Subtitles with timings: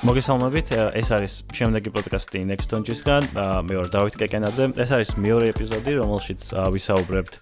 [0.00, 0.68] მოგესალმებით.
[0.96, 3.22] ეს არის შემდეგი პოდკასტი Next Donjis-გან.
[3.68, 4.64] მე ვარ დავით კეკენაძე.
[4.80, 6.40] ეს არის მეორე ეპიზოდი, რომელშიც
[6.72, 7.34] ვისაუბრებთ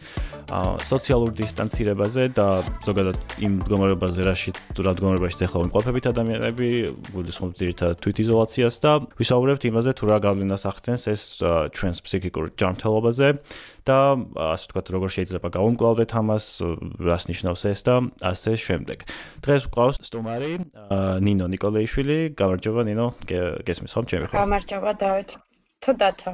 [0.83, 6.69] სოციალურ დისტანცირებაზე და ზოგადად იმ მდგომარეობაზე, რაში თუ რა მდგომარეობაში ეხლა ვიმყოფებით ადამიანები,
[7.15, 11.23] გულისხმობ ძირითადად თვითიზოლაციას და ვისაუბრებთ იმაზე, თუ რა გავლენას ახდენს ეს
[11.77, 13.29] ჩვენს ფსიქიკურ ჯანმრთელობაზე
[13.85, 13.99] და
[14.53, 16.45] ასე ვთქვათ, როგორ შეიძლება გავუმკლავდეთ ამას,
[17.01, 18.99] რას ნიშნავს ეს და ასე შემდეგ.
[19.45, 20.53] დღეს ვყავს სტუმარი
[21.25, 23.07] ნინო ნიკოლეიშვილი, გამარჯობა ნინო,
[23.69, 24.35] გესმის ხომ ჩემი ხო?
[24.41, 25.31] გამარჯობა დავით.
[25.85, 26.33] თუ დათო.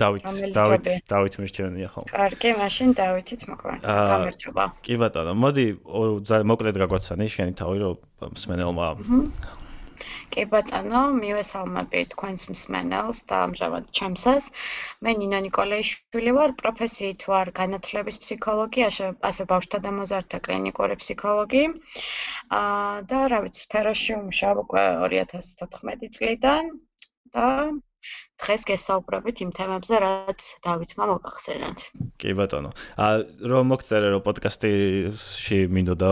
[0.00, 0.22] დავით,
[0.56, 2.02] დავით, დავით მერჩენია ხო?
[2.08, 3.84] კარგი, მაშინ დავითიც მოგვარდა.
[3.84, 4.64] გამარჯობა.
[4.80, 5.66] კი ბატონო, მოდი
[6.48, 7.96] მოკლედ გაგვაცანი შენი თავი რომ
[8.32, 8.86] მსმენელმა
[10.34, 14.48] კი ბატონო, მივესალმები თქვენს მსმენელს და ამჟამად ჩემსას.
[15.04, 18.86] მე ნინო ნიკოლაიშვილი ვარ, პროფესიით ვარ განათლების ფსიქოლოგი,
[19.30, 21.64] ასე ბავშვთა და მოზარდთა კლინიკური ფსიქოლოგი.
[22.62, 26.74] აა და რა ვიცი, სფეროში ვმუშაობ უკვე 2014 წლიდან
[27.36, 27.48] და
[28.42, 31.78] დღეს გესაუბრებით იმ თემებზე, რაც დავითმა მოგახსენათ.
[32.18, 32.70] კი ბატონო.
[32.98, 36.10] ა რომ მოგწერე რომ პოდკასტში მინდოდა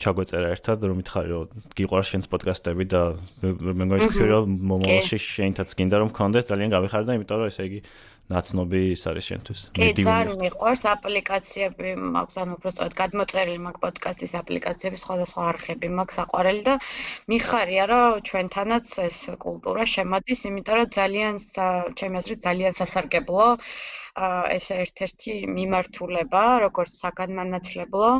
[0.00, 1.46] ჩაგვეწერა ერთად, რომ მითხარი რომ
[1.76, 3.02] გიყვარს შენს პოდკასტები და
[3.42, 7.80] მე მგონი რომ მომავალში შენთაც გინდა რომ გქონდეს ძალიან გავიხარდა, იმიტომ რომ ესე იგი
[8.30, 9.60] ნაცნობი ის არის შენთვის.
[9.76, 16.62] კი, ძალიან მიყვარს აპლიკაციები, მაქვს ანუ უბრალოდ გადმოწერილი მაქვს პოდკასტის აპლიკაციები, სხვადასხვა არხები მაქვს აყვარელი
[16.68, 16.74] და
[17.34, 21.34] მიხარია რომ ჩვენთანაც ეს კულტურა შემოდის, იმიტომ რომ ძალიან
[21.98, 23.48] ჩემი აზრით ძალიან სასარგებლო
[24.56, 28.10] ეს ერთ-ერთი მიმართულება, როგორც საგანმანათლებლო,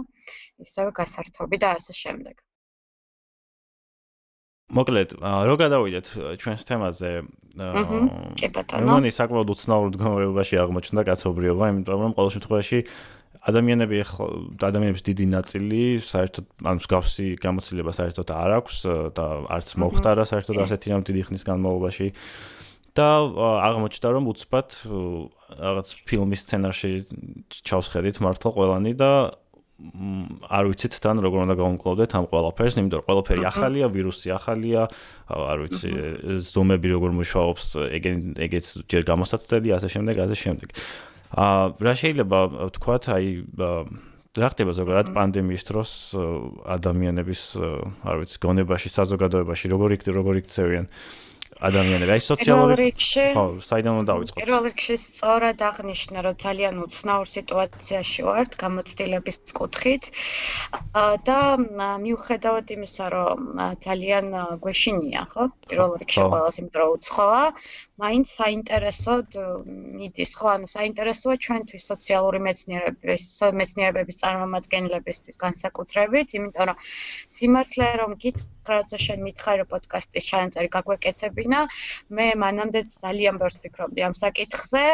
[0.67, 2.36] ისევე გასართობი და ასე შემდეგ.
[4.70, 6.06] მოკლედ, რო გადავიდეთ
[6.38, 7.10] ჩვენს თემაზე,
[8.38, 8.84] კი ბატონო.
[8.84, 12.78] მე მგონი საკმაოდ უცნაურ მდგომარეობაში აღმოჩნდა კაცობრიობა, იმიტომ რომ ყოველ შემთხვევაში
[13.42, 14.27] ადამიანები ხო
[14.62, 18.77] ადამიანების დიდი ნაწილი საერთოდ ან მსგავსი გამოცდილება საერთოდ არ აქვს
[19.18, 22.06] და არც მოხდარა საერთოდ ასეთი რამ დიდი ხნის განმავლობაში.
[22.92, 23.08] და
[23.73, 24.68] აღმოჩნდა რომ უცბად
[25.48, 26.92] რაღაც ფილმის სცენარში
[27.64, 29.11] ჩავსხედით მართლა ყველანი და
[30.46, 34.82] არ ვიცით თან როგორ უნდა გავუმკლავდეთ ამ ყველაფერს, იმიტომ რომ ყველაფერი ახალია, ვირუსი ახალია,
[35.32, 35.90] არ ვიცი,
[36.48, 37.66] ზომები როგორ მუშაობს,
[37.98, 38.16] ეგენ
[38.46, 40.68] ეგეც ჯერ გამოსაცდელი, ასე შემდეგ, ასე შემდეგ.
[41.32, 42.38] აა რა შეიძლება
[42.72, 43.26] ვთქვათ, აი
[44.32, 45.90] რა ხდება ზოგადად პანდემიის დროს
[46.76, 47.42] ადამიანების,
[48.06, 50.86] არ ვიცი, გონებაში, საზოგადოებაში, როგორ იქ როგორ იქცევიან
[51.68, 52.11] ადამიანები.
[52.17, 54.39] აი სოციალური ხო, საიდან უნდა დავიწყოთ?
[54.42, 60.05] პირველ რიგში სწორად აღნიშნა, რომ ძალიან უცნაურ სიტუაციაში ვართ გამოცდილების კუთხით
[61.28, 61.39] და
[62.06, 63.39] მიუხედავად იმისა, რომ
[63.86, 64.27] ძალიან
[64.64, 65.42] გვეშინია, ხო?
[65.70, 67.42] პირველ რიგში ყველას იმიტომ რომ უცხოა,
[68.01, 69.36] მაინც საინტერესოდ
[70.01, 70.47] მიდის, ხო?
[70.57, 73.25] ანუ საინტერესოა ჩვენთვის სოციალური მეცნიერების
[73.61, 76.79] მეცნიერების წარმომადგენლებისთვის განსაკუთრებით, იმიტომ რომ
[77.36, 78.39] სიმართლე რომ გით
[78.70, 81.61] როცა შენ მითხარ რომ პოდკასტის ჩანაწერი გაგვეკეთებინა,
[82.17, 84.85] მე მანამდე ძალიან ბევრს ფიქრობდი ამ საკითხზე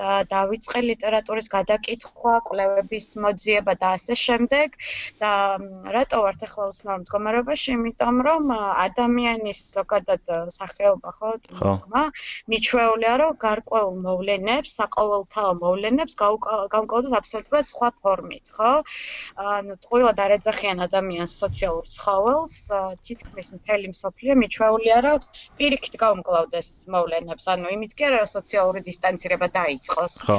[0.00, 4.68] და დავიწყე ლიტერატურის გადაკითხვა, კვლევების მოძიება და ასე შემდეგ
[5.20, 5.32] და
[5.94, 7.68] რატო ვართ ახლა უცნაურ მდგომარეობაში?
[7.76, 10.24] იმიტომ რომ ადამიანის ზოგადად
[10.58, 12.02] სახეობა ხო, თქმა,
[12.48, 18.72] მიჩვეულია რომ გარკვეულ მოვლენებს, საყოველთაო მოვლენებს გავუკავოთ აბსოლუტურად სხვა ფორმით, ხო?
[19.36, 22.54] ანუ ყველა დარეძახიან ადამიანს სოციალურ ცხოველს,
[23.04, 25.18] თითქმის მთელი მსოფლიო მიჩვეულია, რომ
[25.60, 30.14] პირიქით გაუმკლავდეს მოვლენებს, ანუ იმით კი არა, რომ სოციალური დისტანცირება დაიწყოს.
[30.24, 30.38] ხო.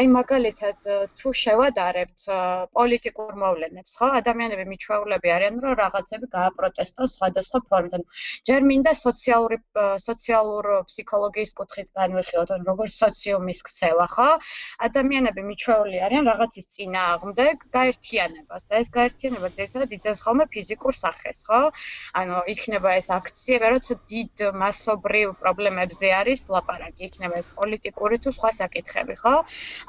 [0.00, 0.78] აი მაგალითად,
[1.18, 2.20] თუ შევადარებთ
[2.78, 8.02] პოლიტიკურ მოვლენებს, ხო, ადამიანები მიჩვეულები არიან, რომ რაღაცები გააპროტესტონ სხვადასხვა ფორმით.
[8.48, 9.56] ჯერ მინდა სოციალური
[10.08, 14.30] სოციალურ ფსიქოლოგიის კუთხით განვიხილოთ, ანუ როგორ სოციუმის ქცევა, ხო?
[14.86, 21.60] ადამიანები მიჩვეული არიან რაღაცის წინააღმდეგ გაერთიანებას და ეს გაერთიანება ძირითადად იწევს ხოლმე ფიზიკურ სახეს, ხო?
[22.20, 28.50] ანუ იქნება ეს აქციები, როცა დიდ მასობრივ პრობლემებზე არის ლაპარაკი, იქნება ეს პოლიტიკური თუ სხვა
[28.60, 29.34] საკითხები, ხო?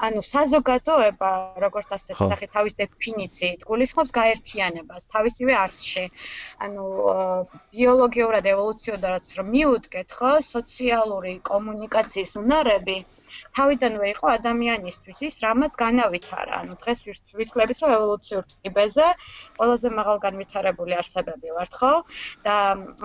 [0.06, 1.30] ანუ საზოგადოება,
[1.64, 6.04] როგორც ასეთი სახე თავის დეფინიციით გულისხმობს გაერთიანებას თავისივე არსში.
[6.64, 6.84] ანუ
[7.72, 12.98] ბიოლოგიურად ევოლუციოდანაც რომ მიუდგეთ, ხო, სოციალური კომუნიკაციის უნარები
[13.56, 16.60] თავიდანვე იყო ადამიანისთვის ის, რამაც განავითარა.
[16.62, 16.98] ანუ დღეს
[17.40, 19.08] ვიტყლებით, რომ ევოლუციურ ტიპეზე
[19.58, 21.92] ყველაზე მაღალ განვითარებული არსებები ვართ, ხო?
[22.46, 22.56] და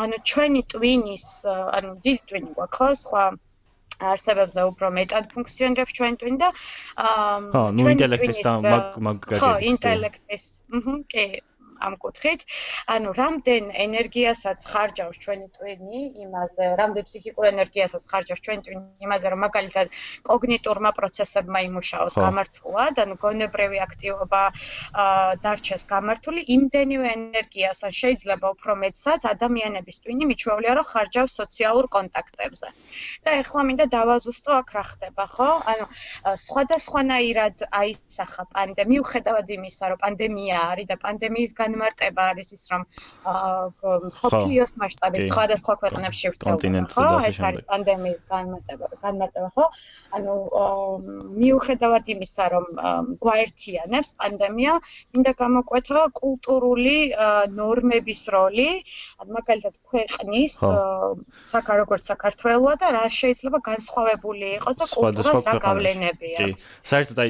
[0.04, 1.28] ანუ ჩვენი ტვინის,
[1.78, 2.90] ანუ დიდი ტვინი გვაქვს, ხო?
[3.04, 3.24] სხვა
[3.98, 6.50] არსებებზე უფრო მეტად ფუნქციონირებს ჩვენ ტვინი და
[7.02, 7.38] აა
[8.78, 10.46] მაგ მაგ ხო, ინტელექტის,
[10.78, 11.26] აჰა, კი
[11.86, 12.42] ამ კუთხით.
[12.96, 19.40] ანუ რამდენ ენერგიასაც ხარჯავს ჩვენი ტვინი იმაზე, რამდენ ფსიქიკურ ენერგიასაც ხარჯავს ჩვენი ტვინი იმაზე, რომ
[19.48, 19.88] მაგალითად
[20.30, 24.42] კოგნიტურმა პროცესებმა იმუშაოს გამართულად, ანუ გონებრივი აქტივობა
[25.44, 32.68] დარჩეს გამართული, იმდენივე ენერგიას ან შეიძლება უფრო მეტსაც ადამიანების ტვინი მიჩვეულია, რომ ხარჯავს სოციალურ კონტაქტებზე.
[33.24, 35.50] და ეხლა მინდა დავაზუსტო აქ რა ხდება, ხო?
[35.72, 35.86] ანუ
[36.46, 42.82] სხვადასხვანაირად აიცახა პანდემია, მიუხედავად იმისა, რომ პანდემია არის და პანდემიის განმარტება არის ის, რომ
[44.08, 47.08] მსოფლიოს მასშტაბით სხვადასხვა ქვეყნებში ვრცელდება, ხო?
[47.28, 49.66] ეს არის პანდემიის განმარტება, განმარტება, ხო?
[50.18, 50.34] ანუ
[51.44, 52.66] მიუხედავად იმისა, რომ
[53.24, 54.74] გვაერთიანებს პანდემია,
[55.14, 56.98] მინდა გამოკვეთა კულტურული
[57.60, 58.70] ნორმების როლი,
[59.28, 60.54] მაგალითად ქვეყნის
[61.52, 66.62] საქა როგორც საქართველოა და რა შეიძლება განსხვავებული იყოს და კულტურას რა გავლენები აქვს.
[66.88, 67.30] საერთოდ აი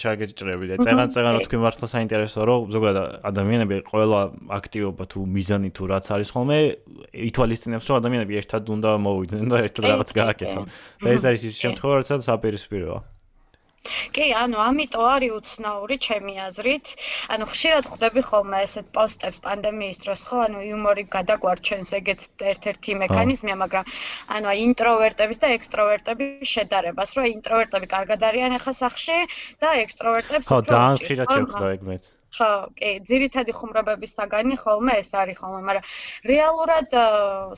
[0.00, 4.20] ჩაგეჭრები და წეგან-წეგან რო თქვი მართლა საინტერესო რომ ზოგადად ადამიანები ყველა
[4.58, 6.58] აქტივობა თუ მიზანი თუ რაც არის ხოლმე
[7.28, 10.64] ითვალისწინებს რომ ადამიანები ერთად უნდა მოვიდნენ და ერთად რაღაც გააკეთონ.
[11.04, 13.00] და ეს არის ის შემთხვევა როდესაც აპირისპიროა.
[14.16, 16.90] კი, ანუ ამიტომ არის უცნაური ჩემი აზრით.
[17.36, 22.98] ანუ ხშირად ხვდები ხოლმე ესეთ პოსტებს პანდემიის დროს, ხო, ანუ იუმორი გადაგვარ ჩვენს ეგეც ერთ-ერთი
[23.04, 23.90] მექანიზმია, მაგრამ
[24.36, 29.18] ანუ ინტროვერტების და ექსტროვერტების შედარებას, რომ ინტროვერტები კარგად არიან ახლა სახში
[29.64, 32.04] და ექსტროვერტებს ხო, ძალიან ხშირად შევხვდა ეგ მეც.
[32.30, 35.86] ხო, კი, ძირითადი ხუმრობების საგანი ხოლმე ეს არის ხოლმე, მაგრამ
[36.30, 36.94] რეალურად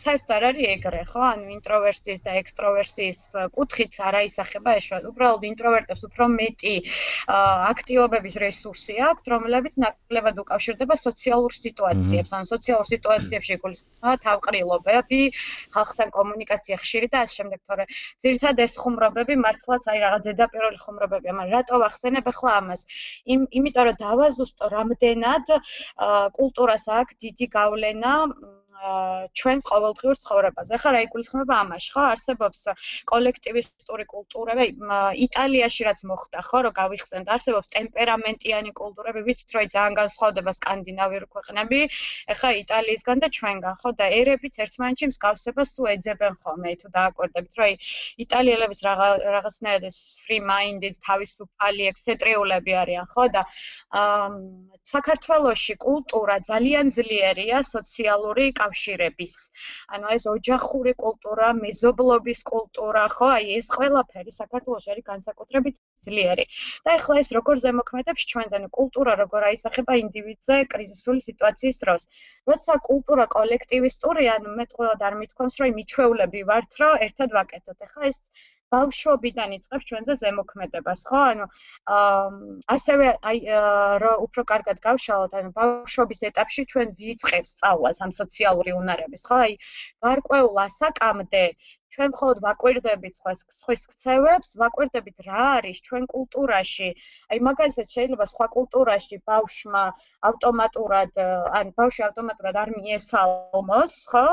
[0.03, 1.21] საერთოდ არ არის ეგრე, ხო?
[1.33, 3.21] ანუ ინტროვერსიის და ექსტროვერსიის
[3.57, 6.75] კუთხით არ აისახება ეს უბრალოდ ინტროვერტებს უფრო მეტი
[7.73, 15.23] აქტივობების რესურსი აქვთ, რომლებიც ნაკლებად უკავშირდება სოციალურ სიტუაციებს, ანუ სოციალურ სიტუაციებში გულისხმობა თავყრილობები,
[15.75, 17.85] ხალხთან კომუნიკაცია ხშირი და ასე შემდეგ, თორე
[18.25, 22.81] ძირითადად ეს ხუმრობები მართლაც აი რაღაც ზედაპირული ხუმრობებია, მაგრამ რატო ვახსენებ ახლა ამას?
[23.33, 25.53] იმ იმიტომ რომ დავაზუსტო რამდენად
[26.39, 28.13] კულტურას აქვს დიდი გავლენა
[28.73, 30.71] ჩვენს ყოველდღიურ ცხოვრებაზე.
[30.77, 32.03] ახლა რა იგულისხმება ამაში, ხო?
[32.13, 32.61] არსებობს
[33.13, 34.67] კოლექტივისტური კულტურები,
[35.27, 41.81] იტალიაში რაც მოხდა, ხო, რომ გავიხსენთ, არსებობს ტემპერამენტიანი კულტურები, ვიცით, რომ ძალიან განსხვავდება სკანდინავიური ქვეყნები,
[42.33, 43.91] ახლა იტალიისგან და ჩვენგან, ხო?
[44.01, 47.71] და ერებიც ერთმანეთში მსგავსებას უეძებენ ხოლმე, თუ დააკვირდებით, რომ
[48.25, 48.81] იტალიელებიც
[49.37, 53.25] რაღაცნაირად ეს free minded, თავისუფალი, ექსცენტრიულები არიან, ხო?
[53.37, 53.43] და
[54.93, 59.35] საქართველოში კულტურა ძალიან ძლიერია სოციალური კავშირების.
[59.95, 65.77] ანუ ეს ოჯახური კულტურა, მეზობლობის კულტურა, ხო, აი ეს ყველაფერი საქართველოს არის განსაკუთრებით
[66.07, 66.45] ძლიერი.
[66.85, 72.03] და ეხლა ეს როგორ ზემოქმედებს ჩვენს ანუ კულტურა როგორ აისახება ინდივიდზე კრიზისული სიტუაციის დროს.
[72.51, 77.79] როცა კულტურა კოლექტივისტურია, ანუ მე თვითონ არ მithქვამს, რომ იმიჩვეულები ვართ, რომ ერთად ვაკეთოთ.
[77.87, 78.19] ეხლა ეს
[78.75, 81.21] ბავშვობიდან იწყებს ჩვენზე ზემოქმედებას, ხო?
[81.33, 81.47] ანუ
[82.77, 83.39] ასევე აი
[84.05, 89.45] რა უფრო კარგად გავშალოთ, ანუ ბავშვობის ეტაპში ჩვენ ვიწყებს სწავლას ამ სოციალური უნარების, ხო?
[89.47, 89.55] აი
[90.09, 91.45] გარკვეულ ასაკამდე
[91.93, 96.89] ჩვენ მხოლოდ ვაკვირდებით სხვას სხვის ქცევებს, ვაკვირდებით რა არის ჩვენ კულტურაში.
[97.29, 99.85] აი მაგალითად შეიძლება სხვა კულტურაში ბავშმა
[100.31, 101.21] ავტომატურად,
[101.61, 104.27] ან ბავშვი ავტომატურად არ მიესალმოს, ხო?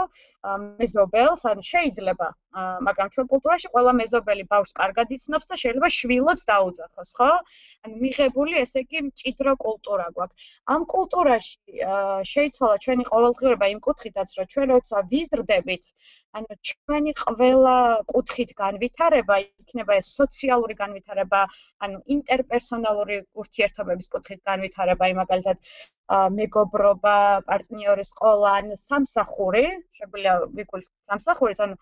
[0.80, 2.27] მეზობელს, ან შეიძლება,
[2.57, 7.30] მაგრამ ჩვენ კულტურაში ყველა მეზობელი ბავშვს კარგად იცნობს და შეიძლება შვილოც დაუძახოს, ხო?
[7.86, 10.48] ანუ მიღებული ესე იგი მჭიდრო კულტურა გვაქვს.
[10.74, 11.56] ამ კულტურაში
[12.34, 15.94] შეიცვალა ჩვენი ყოველდღიურობა იმ კუთხითაც, რომ ჩვენ როცა ვიზრდებით
[16.38, 17.75] ანუ ჩვენი ყველა
[18.13, 21.40] კუთხით განვითარება იქნება ეს სოციალური განვითარება,
[21.86, 25.58] ანუ ინტერპერსონალური ურთიერთობების კუთხით განვითარება, მაგალითად
[26.39, 27.16] მეგობრობა,
[27.50, 29.63] პარტნიორის ყოლა, ან სამსახური,
[29.98, 31.75] შეგვიძლია ვიგულისხმოთ სამსახურიც, ანუ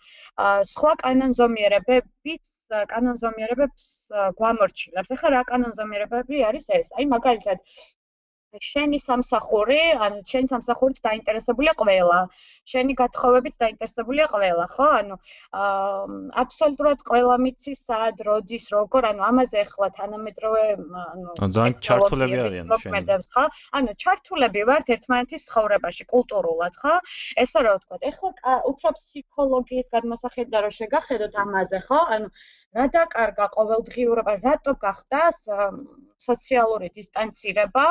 [0.74, 2.54] სხვა კანონზომიერებების
[2.92, 3.84] კანონზომიერებებს
[4.40, 5.12] გვამორჩილებს.
[5.16, 6.92] ახლა რა კანონზომიერებები არის ეს?
[7.00, 7.64] აი მაგალითად
[8.56, 12.20] შენი სამსახური, ანუ შენი სამსახურით დაინტერესებულია ყველა.
[12.72, 14.88] შენი გათხოვებით დაინტერესებულია ყველა, ხო?
[15.00, 15.16] ანუ
[15.52, 16.06] აა
[16.44, 20.64] აბსოლუტურად ყველა მიცის სად, როდის, როგორ, ანუ ამაზე ახლა თანამედროვე,
[21.04, 23.20] ანუ ძალიან ჩართულები არიან შენი.
[23.36, 23.44] ხო?
[23.78, 26.96] ანუ ჩართულები ვართ ერთმანეთის ცხოვრებაში კულტურულად, ხო?
[27.44, 28.32] ესა რა ვთქვა, ახლა
[28.72, 32.00] უფრო ფსიქოლოგიის გადმოსახედა რო შეგახედოთ ამაზე, ხო?
[32.16, 32.28] ანუ
[32.80, 35.22] რა დაკარგა ყოველდღიურობა, რატო გახდა
[36.26, 37.86] სოციალური დისტანცირება,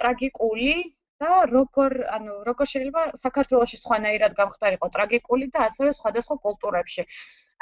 [0.00, 0.76] ტრაგიკული
[1.24, 7.06] და როგორ ანუ როგორ შეიძლება საქართველოსში სხვანაირად გამختارიყო ტრაგიკული და ასევე სხვადასხვა კულტურებში.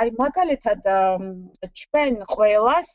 [0.03, 0.87] აი მაგალითად
[1.81, 2.89] ჩვენ ყოველას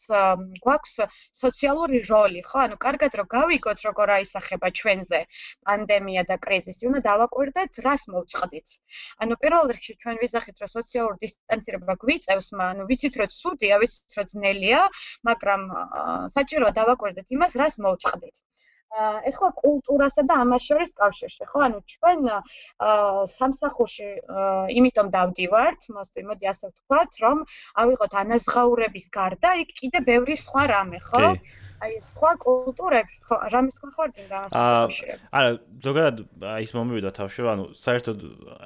[0.64, 0.96] გვაქვს
[1.42, 2.64] სოციალური როლი, ხო?
[2.66, 5.22] ანუ კარგად რომ გავიგოთ როგორ აისახება ჩვენზე
[5.70, 8.76] პანდემია და კრიზისი, უნდა დავაკვირდეთ, რას მოვწყდით.
[9.24, 14.30] ანუ პირველ რიგში ჩვენ ვიზახით, რომ სოციალური დისტანცირება გვიწევს, ანუ ვიცით, რომ ცუდია, ვიცით, რომ
[14.36, 14.84] ძნელია,
[15.32, 15.66] მაგრამ
[16.36, 18.46] საჭიროა დავაკვირდეთ იმას, რას მოვწყდით.
[18.90, 21.60] ეხლა კულტურასა და ამას შორის კავშირში, ხო?
[21.68, 22.20] ანუ ჩვენ
[23.30, 24.10] სამსახურში
[24.74, 27.38] იმიტომ დავდივართ, მოსდი, მოდი ასე ვთქვათ, რომ
[27.86, 31.26] ავიღოთ ანაზღაურების გარდა იქ კიდე ბევრი სხვა რამე, ხო?
[31.80, 35.24] აი სხვა კულტურები, ხო, რამის ხარ დინდა ასე კავშირები.
[35.32, 38.18] არა, ზოგადად აი ეს მომივიდა თავში, ანუ საერთოდ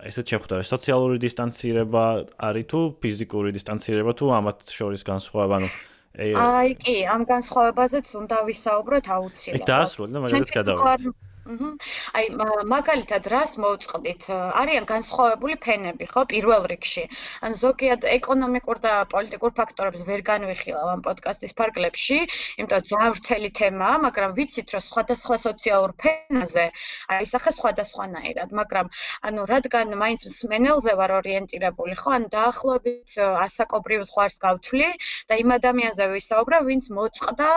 [0.10, 2.04] ესეც შეხვდა, სოციალური დისტანცირება
[2.42, 5.70] არის თუ ფიზიკური დისტანცირება თუ ამათ შორის განსხვავება, ანუ
[6.14, 9.64] აი კი, ამ განსხვავებაზეც უნდა ვისაუბროთ აუცილებლად.
[9.64, 11.16] აი დაასრულე და მაგალითად გადავიდეთ.
[11.44, 12.30] აი
[12.72, 14.30] მაგალითად რას მოვწყდით?
[14.32, 17.04] არიან განსხვავებული ფენები, ხო, პირველ რიგში.
[17.44, 22.20] ან ზოგიერთ ეკონომიკურ და პოლიტიკურ ფაქტორებს ვერ განვიხილავ ამ პოდკასტის ფარგლებში,
[22.64, 26.66] იმიტომ ძავრცელი თემაა, მაგრამ ვიცით, რომ სხვადასხვა სოციალურ ფენაზე
[27.12, 28.88] აი სახე სხვადასხვანაირად, მაგრამ
[29.28, 34.90] ანუ რადგან მაინც მსმენელზე ვარ ორიენტირებული, ხო, ან დაახლოებით ასაკობრივ ზღვარს გავთვლი
[35.28, 37.52] და იმ ადამიანზე ვისაუბრებ, ვინც მოწყდა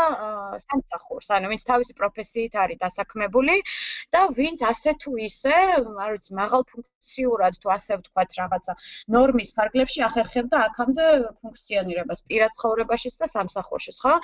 [0.66, 3.62] სამსახურს, ანუ ვინც თავისი პროფესიით არის დასაქმებული
[4.14, 5.54] და ვინც ასე თუ ისე,
[6.04, 6.62] არ ვიცი, მაღალ
[7.06, 8.73] ფუნქციურად თუ ასე ვთქვათ, რაღაცა
[9.14, 11.04] ნორმის ფარგლებში ახერხებდა აქამდე
[11.42, 14.14] ფუნქციონირებას პირად ცხოვრებაშიც და სამსახურშიც, ხო?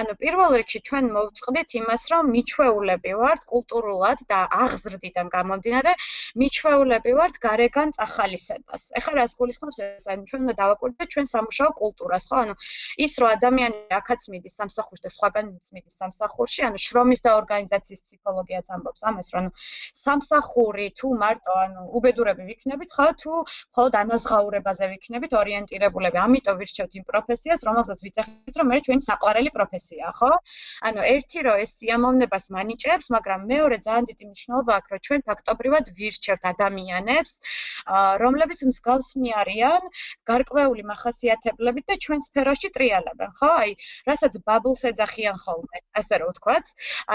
[0.00, 5.92] ანუ პირველ რიგში ჩვენ მოვწყდით იმას, რომ მიჩვეულები ვართ კულტურულად და აღზრდიდან გამომდინარე,
[6.40, 8.82] მიჩვეულები ვართ გარეგან წახალისებას.
[9.00, 10.04] ეხლა რას გულისხმობს ეს?
[10.12, 12.36] ანუ ჩვენ უნდა დავაკვირდეთ ჩვენ სამუშაო კულტურას, ხო?
[12.44, 12.54] ანუ
[13.04, 15.46] ის რომ ადამიანი აქაც მიდის სამსახურში და სხვაგან
[15.76, 19.46] მიდის სამსახურში, ანუ შრომის და ორგანიზაციის ფსიქოლოგიაც ამბობს ფიქრობს ამას, რომ
[19.92, 26.16] სამსახური თუ მარტო ანუ უბედურები ვიქნებით, ხო თუ მხოლოდ ანაზღაურებაზე ვიქნებით ორიენტირებულები.
[26.26, 30.32] ამიტომ ვირჩევთ იმ პროფესიას, რომელსაც ვიცახით, რომ მე ჩვენი საყვარელი პროფესიაა, ხო?
[30.88, 35.84] ანუ ერთი რომ ეს სიამოვნებას მანიჭებს, მაგრამ მეორე ძალიან დიდი მნიშვნელობა აქვს, რომ ჩვენ ფაქტობრივად
[35.96, 37.32] ვირჩევთ ადამიანებს,
[38.24, 39.82] რომლებიც მსგავსნი არიან,
[40.30, 43.50] გარკვეული מחასიათებლებით და ჩვენ სფეროში ტრიალებენ, ხო?
[43.60, 43.70] აი,
[44.08, 46.66] რასაც ბაბლს ეძახიან ხოლმე, ასე რომ ვთქვათ.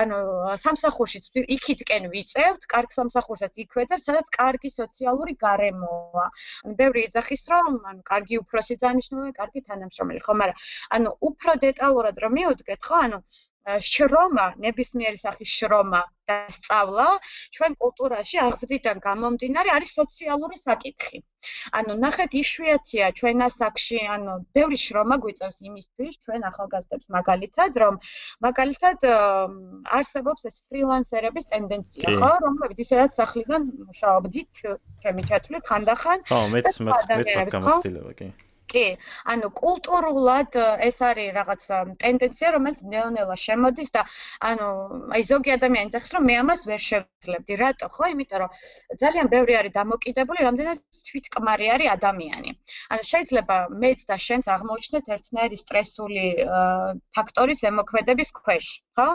[0.02, 0.18] ანუ
[0.62, 1.20] სამსახურში
[1.56, 6.26] იქ იქითკენ ვიწევთ, კარგ სამსახურსაც იქვეძებთ, სადაც კარგი სოციალური გარემოა.
[6.66, 10.58] ანუ ბევრი ეძახის, რომ ანუ კარგი უფროსი დანიშნულია, კარგი თანამშრომელი, ხო, მაგრამ
[11.00, 13.20] ანუ უფრო დეტალურად რომ მივუდგეთ, ხო, ანუ
[13.62, 17.08] შრომა, ნებისმიერი სახის შრომა და სწავლა
[17.56, 21.22] ჩვენ კულტურაში აღზრდიდან გამომდინარე არის სოციალური საკითხი.
[21.78, 27.98] ანუ ნახეთ იშვიათია ჩვენ ასაკში, ანუ ბევრი შრომა გვიწევს იმისთვის ჩვენ ახალგაზრდებს მაგალითად, რომ
[28.46, 28.98] მაგალითად
[29.98, 34.54] არსებობს ეს ფრილანსერების ტენდენცია, ხო, რომლებიც ისედაც სახლიდან მუშაობდით,
[35.06, 36.18] ჩემი ჩათვლით ხანდახან.
[36.30, 38.30] ხო, მეც მეც მეც გამოცდილება, კი.
[38.72, 38.86] კი,
[39.34, 40.56] ანუ კულტურულად
[40.88, 41.62] ეს არის რაღაც
[42.04, 44.02] ტენდენცია, რომელიც ნეონელა შემოდის და
[44.50, 44.68] ანუ
[45.16, 47.54] აი ზოგი ადამიანი ძახს, რომ მე ამას ვერ შევძლებდი.
[47.62, 47.86] რატო?
[47.96, 48.50] ხო, იმიტომ რომ
[49.04, 50.78] ძალიან ბევრი არის დამოკიდებული, რამდენად
[51.10, 52.50] თვითკმარი არის ადამიანი.
[52.92, 56.26] ანუ შეიძლება მეც და შენც აღმოჩნდეთ ერთნაირი სტრესული
[57.16, 59.10] ფაქტორის ზემოქმედების ქვეშ, ხო?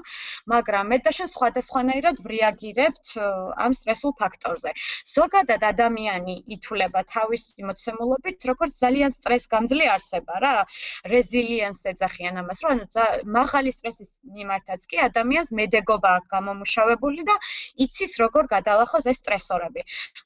[0.53, 3.07] მაგრამ მე და შენ სხვადასხვანაირად ვრიაგირებთ
[3.65, 4.71] ამ სტრესულ ფაქტორზე.
[5.17, 10.55] ზოგადად ადამიანი ითვლება თავისი მოცემულობით როგორც ძალიან სტრეს გამძლე არსება რა.
[11.12, 12.87] რეზილიენს ეძახიან ამას რომ ანუ
[13.37, 17.37] მაღალი სტრესის მიმართაც კი ადამიანს მედეგობა აქვს გამომუშავებული და
[17.87, 19.83] იცის როგორ გადალახოს ეს სტრესორები.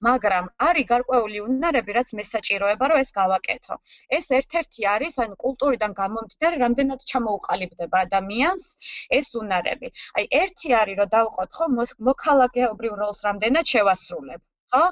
[0.09, 3.75] მაგრამ არის გარკვეული უნარები რაც მესაჭიროება რომ ეს გავაკეთო.
[4.19, 8.65] ეს ერთ-ერთი არის ანუ კულტურიდან გამომდინარე რამდენად ჩამოუყალიბდება ადამიანს
[9.21, 9.89] ეს უნარები.
[10.19, 11.67] აი ერთი არის რომ დავყოთ ხო
[12.11, 14.83] მოქალაქეობრივ როლს რამდენად შევასრულებ ხო?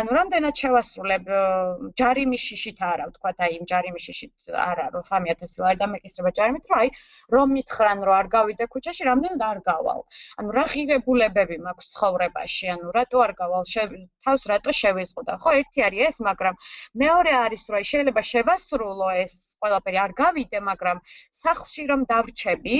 [0.00, 1.26] ანუ რამდენად შევასრულებ
[2.00, 6.78] ჯარიმის შიშით არა, ვთქვათ, აი იმ ჯარიმის შიშით არა, რომ 3000 ლარი დამეკისრება ჯარიმით, რომ
[6.80, 6.88] აი
[7.36, 10.00] რომ მითხრან, რომ არ გავიდე ქუჩაში, რამდენად არ გავალ.
[10.40, 13.64] ანუ რა ღირებულებები მაქვს ცხოვრებაში, ანუ რატო არ გავალ,
[14.24, 15.50] თავს რატო შევეზღოდა, ხო?
[15.60, 16.54] ერთი არის ეს, მაგრამ
[17.04, 20.98] მეორე არის, რომ შეიძლება შევასრულო ეს ყველაფერი არ გავიდე, მაგრამ
[21.44, 22.78] სახლში რომ დავრჩები,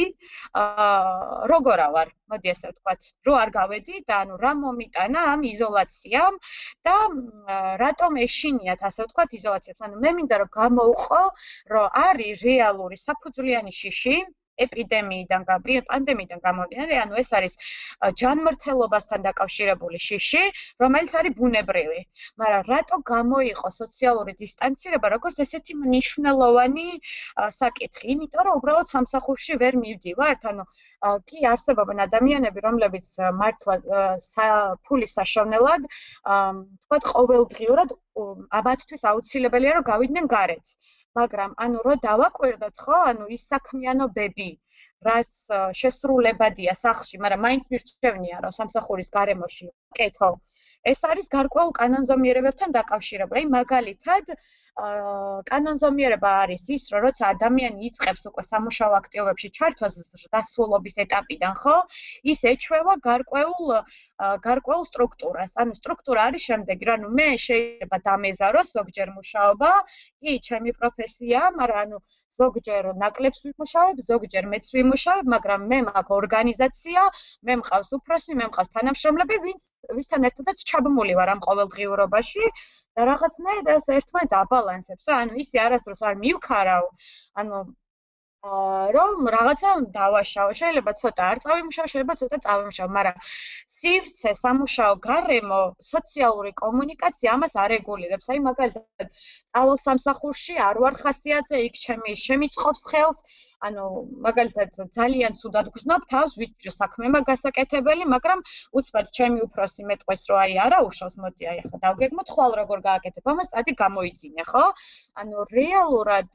[0.57, 2.09] აა როგორა ვარ?
[2.27, 6.39] მოდი ასე ვთქვათ, რომ არ გავედი და ანუ რა მომიტანა ამ იზოლაციამ
[6.89, 6.95] და
[7.83, 9.83] რატომ ეშინიათ ასე ვთქვათ იზოლაციებს?
[9.89, 11.23] ანუ მე მინდა რომ გამოუყო,
[11.75, 14.17] რომ არის რეალური საფუძვლიანი შიში
[14.65, 17.55] ეპიდემიიდან, პანდემიიდან გამომდინარე, ანუ ეს არის
[18.21, 20.43] ჯანმრთელობასთან დაკავშირებული შიში,
[20.83, 22.01] რომელიც არის ბუნებრივი.
[22.43, 26.89] მაგრამ რატო გამოიყო სოციალური დისტანცირება როგორც ესეთი მნიშვნელოვანი
[27.61, 28.05] საკითხი?
[28.17, 30.65] იმიტომ რომ უბრალოდ სამსახურში ვერ მივდივართ, ანუ
[31.29, 33.07] კი არსებობენ ადამიანები, რომლებიც
[33.43, 33.77] მართლა
[34.87, 35.83] ფულის საშოვნელად,
[36.87, 37.97] თქვა ყოველდღიურად
[38.61, 40.73] ამათთვის აუცილებელია რომ გავიდნენ გარეთ.
[41.21, 44.49] მაგრამ ანუ რო დავაკვირდეთ ხო ანუ ის საქმიანობები
[45.05, 45.31] რას
[45.81, 50.31] შესრულებადია სახლში, მაგრამ მაინც მირჩევნია, რომ სამსახურის გარემოში კეთო.
[50.87, 53.41] ეს არის გარკვეულ კანონზომიერებებთან დაკავშირებული.
[53.43, 54.25] აი მაგალითად,
[55.51, 59.95] კანონზომიერება არის ის, რომ როცა ადამიანი იწყებს უკვე სამუშაო აქტივობებში ჩართვას
[60.37, 61.77] დასრულობის ეტაპიდან, ხო?
[62.33, 63.83] ის ეჩვევა გარკვეულ
[64.47, 65.53] გარკვეულ სტრუქტურას.
[65.61, 69.71] ანუ სტრუქტურა არის შემდეგი, რა ნუ მე შეიძლება დამეზაროს ზოგჯერ მუშაობა,
[70.23, 71.99] კი, ჩემი პროფესია, მაგრამ ანუ
[72.39, 74.86] ზოგჯერ ნაკლებს ვიმუშავებ, ზოგჯერ მეც ვიმუშავებ,
[75.35, 77.07] მაგრამ მე მაქვს ორგანიზაცია,
[77.49, 82.53] მე მყავს უფროსი, მე მყავს თანამშრომლები, ვინც ვისთან ერთადაც ჩაბმული ვარ ამ ყოველდღიურობაში.
[82.97, 86.87] და რაღაცნაირად ეს ერთმანეთს აბალანსებს რა, ანუ ისე არასდროს არ მივქარავ,
[87.43, 87.59] ანუ
[88.97, 90.51] რომ რაღაცა დავაშავო.
[90.59, 93.17] შეიძლება ცოტა არ წავიმუშავო, შეიძლება ცოტა წავიმუშავო, მაგრამ
[93.77, 98.31] სივრცე სამუშაო გარემო სოციალური კომუნიკაცია ამას არეგულირებს.
[98.35, 99.09] აი მაგალითად,
[99.53, 103.19] წავალ სამსახურში არ ვარ ხასიათზე, იქ ჩემი შემიწყობს ხელს,
[103.65, 103.85] ანუ
[104.21, 108.43] მაგალითად ძალიან ცუდად გრძნობ თავს ვიცი რომ საქმე მაგ გასაკეთებელი მაგრამ
[108.77, 113.25] უცბად ჩემი უფროსი მეტყვეს რომ აი არა უშავს მოდი აი ახლა დავგეგმოთ ხვალ როგორ გააკეთებ.
[113.33, 114.65] ამას წადი გამოიძინე ხო?
[115.23, 116.31] ანუ რეალურად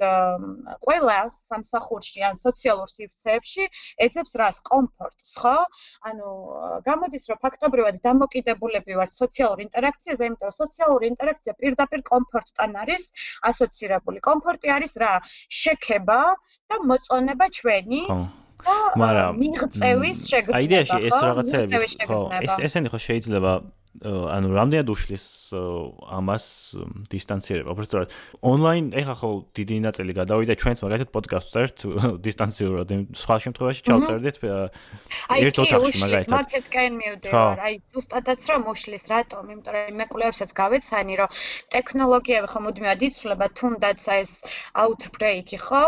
[0.86, 3.64] ყველა სამსახურში ან სოციალურ სივრცეებში
[4.06, 4.58] ეძებს რას?
[4.72, 5.58] კომფორტს ხო?
[6.10, 6.28] ანუ
[6.90, 13.04] გამოდის რომ ფაქტობრივად დამოკიდებულები ვართ სოციალურ ინტერაქციაზე იმიტომ რომ სოციალური ინტერაქცია პირდაპირ კომფორტთან არის
[13.52, 14.20] ასოცირებული.
[14.26, 15.14] კომფორტი არის რა?
[15.62, 16.22] შექება
[16.72, 16.78] და
[17.12, 18.02] მოწონება ჩვენი.
[18.08, 18.20] ხო.
[19.02, 21.74] მაგრამ მიღწევის შეგრძნება აი იდეაში ეს რაღაცები
[22.08, 23.52] ხო ეს ესენი ხო შეიძლება
[24.02, 25.52] ანუ რამდენად უშლის
[26.08, 26.46] ამას
[27.12, 27.76] დისტანცირება?
[27.76, 30.56] უბრალოდ ონლაინ ეხა ხო დიდი ნაწილი გადავიდა.
[30.56, 31.78] ჩვენც მაგალითად პოდკასტს წერთ
[32.24, 32.88] დისტანციურად
[33.20, 37.58] სხვა შემთხვევაში ჩავწერდით ერთ ოთახში მაგალითად მარკეტკენ მივდივარ.
[37.68, 39.44] აი ზუსტადაც რომ უშლის რატომ?
[39.52, 41.30] იმიტომ რომ მეკვლევებსაც გავეცანი რომ
[41.76, 44.32] ტექნოლოგიები ხო მუდმივად იცვლება თუნდაც ეს
[44.72, 45.84] აუთბრეიკი ხო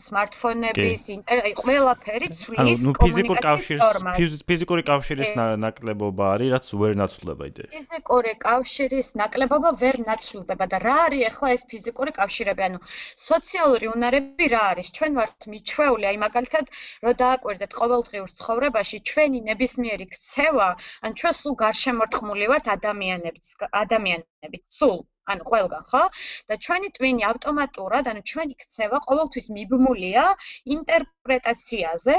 [0.00, 7.68] სმარტფონების ინტერნეტი ყველაფერი ცვლის კომუნიკაციის ფიზიკური კავშირის ნაკლებობა არის რაც ვერ ნაცვლდება ნაკლებობა იდეა.
[7.74, 12.62] ფიზიკური კავშირის ნაკლებობა ვერ ნაცვლდება და რა არის ახლა ეს ფიზიკური კავშირები?
[12.68, 12.78] ანუ
[13.26, 14.92] სოციალური უნარები რა არის?
[14.96, 16.66] ჩვენ ვართ მიჩვეული, აი მაგალითად,
[17.02, 20.68] რომ დააკვირდეთ ყოველდღიურ ცხოვრებაში ჩვენი ნებისმიერი ქცევა,
[21.02, 23.48] ან ჩვენ სულ გარშემორტყმული ვართ ადამიანებს,
[23.82, 24.98] ადამიანებით, სულ
[25.30, 26.02] ანუ ყველგან, ხო?
[26.50, 30.24] და ჩვენი ტვინი ავტომატურად, ანუ ჩვენი ქცევა ყოველთვის მიბმულია
[31.22, 32.14] ინტერპრეტაციაზე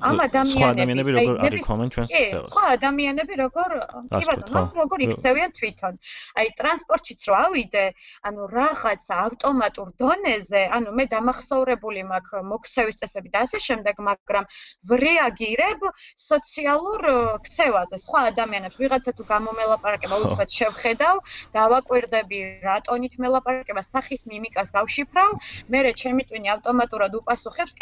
[0.00, 2.50] ამ ადამიანების, როგორ არის კომენ ჩვენს ქცევას.
[2.56, 3.70] ხო, ადამიანები როგორ,
[4.16, 5.94] კი ბატონო, როგორ იქცევიან თვითონ.
[6.40, 7.84] აი, ტრანსპორტშიც რო ავიდე,
[8.28, 14.44] ანუ რაღაც ავტომატურ დონეზე, ანუ მე დამახსოვრებული მაქვს მოქცევის წესები და ასე შემდეგ, მაგრამ
[14.88, 15.80] ვრეაგირებ
[16.16, 17.00] სოციალურ
[17.44, 17.96] ქცევაზე.
[18.06, 21.16] სხვა ადამიანებს ვიღაცა თუ გამომელაპარაკება, უცბად შევხედავ,
[21.52, 25.30] დავაკვირდები რატონით მელაპარაკება სახის მიმიკას გავშიფრავ,
[25.68, 27.76] მე რე ჩემი ტვინი ავტომატურად უპასუხებს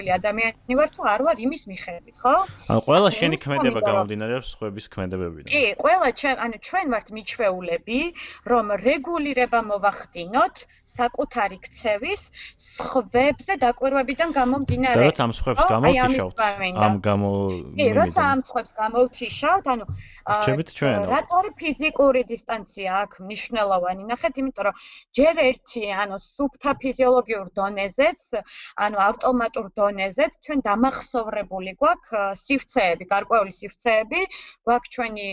[0.00, 2.34] კეთილგანწყობილი ადამიანი ვარ თუ არ ვარ იმის მიხედვით, ხო?
[2.70, 5.50] ანუ ყველა შენი ქმედება გამომდინარეობს ხვების ქმედებებიდან.
[5.52, 8.00] კი, ყველა ჩვენ, ანუ ჩვენ ვართ მიჩვეულები,
[8.50, 10.56] რომ რეგულირება მოვახდინოთ
[10.96, 12.22] საკუთარი ქცევის
[12.80, 14.96] ხვებზე დაკვირვებიდან გამომდინარე.
[14.96, 16.36] და რაც ამ ხვებს გამოვთიშავთ,
[16.86, 17.30] ამ გამო
[17.76, 19.84] კი, როცა ამ ხვებს გამოვთიშავთ, ანუ
[20.30, 20.96] რჩებით ჩვენ.
[21.10, 24.02] რატო არის ფიზიკური დისტანცია აქ მნიშვნელოვანი?
[24.10, 24.74] ნახეთ, იმიტომ რომ
[25.16, 28.20] ჯერ ერთი, ანუ სუფთა ფიზიოლოგიურ დონეზეც,
[28.84, 29.89] ანუ ავტომატურ დონეზეც
[30.46, 34.20] ჩვენ დამახსოვრებული გვაქვს სივრცეები, გარკვეული სივრცეები,
[34.68, 35.28] გვაქვს ჩვენი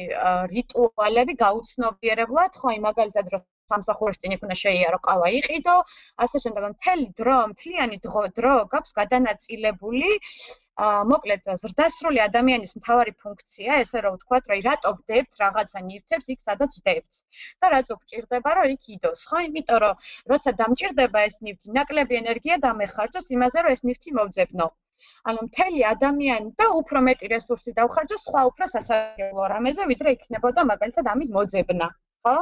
[0.53, 5.75] რიტუალები გაუცნობიერებლად, ხო, აი მაგალითად რომ სამსახურის წინ იქნა შეიარო ყავა იყიდო,
[6.25, 6.69] ასე შემდეგ.
[6.75, 7.97] მთელი დრო, მთლიანი
[8.39, 10.11] დრო გაქვს გადანაწილებული.
[10.17, 10.66] აა
[11.11, 16.77] მოკლედ ზრდასრული ადამიანის მთავარი ფუნქცია ესე რომ ვთქვათ, რომ რატო ვდებთ რაღაცა ნივთებს იქ სადაც
[16.81, 17.21] ვდებთ.
[17.61, 19.41] და რაც უგჭირდება რომ იქ იდოს, ხო?
[19.47, 24.67] იმიტომ რომ როცა დამჭირდება ეს ნივთი, ნაკლები ენერგია დამეხარჯოს იმაზე რომ ეს ნივთი მოვძებნო.
[25.31, 31.09] ანუ მთელი ადამიანი და უფრო მეტი რესურსი დავხარჯო სხვა უფრო სასარგებლო რამეზე, ვიდრე იქნებოდა მაგალითად
[31.13, 31.89] ამის მოძებნა.
[32.27, 32.37] ხო?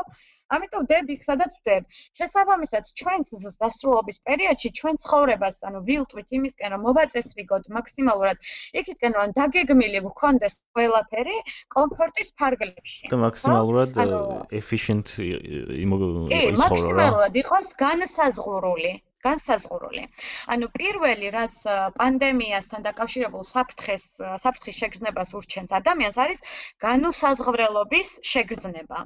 [0.54, 1.88] ამიტომ დებიქ სადაც ვდებ.
[2.17, 3.30] შესაბამისად, ჩვენს
[3.62, 8.38] დასრულობის პერიოდში ჩვენ ცხოვრებას, ანუ ვილტვით იმისკენ, რომ მოვაწესრიგოთ მაქსიმალურად
[8.82, 11.38] იქითკენ, რომ დაგეგმილი გქონდეს ყველაფერი
[11.78, 13.10] კომფორტის ფარგლებში.
[13.10, 13.91] და მაქსიმალურად
[14.62, 15.08] efficient
[15.86, 16.30] იმოგო ის ხო რა?
[16.30, 18.93] კი, მაქსიმალურად იყოს განსაზღვრული.
[19.27, 20.03] განსაზღვრული.
[20.53, 21.55] ანუ პირველი რაც
[21.99, 24.05] პანდემიასთან დაკავშირებულ საფრთხეს
[24.43, 26.39] საფრთხის შეგრძნებას ურჩენს ადამიანს არის
[26.85, 28.97] განუსაზღვრელობის შეგრძნება.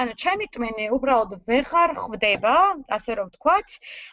[0.00, 2.54] ანუ ჩემი ტვინი უბრალოდ ვეღარ ხვდება,
[2.98, 3.68] ასე რომ ვთქვათ,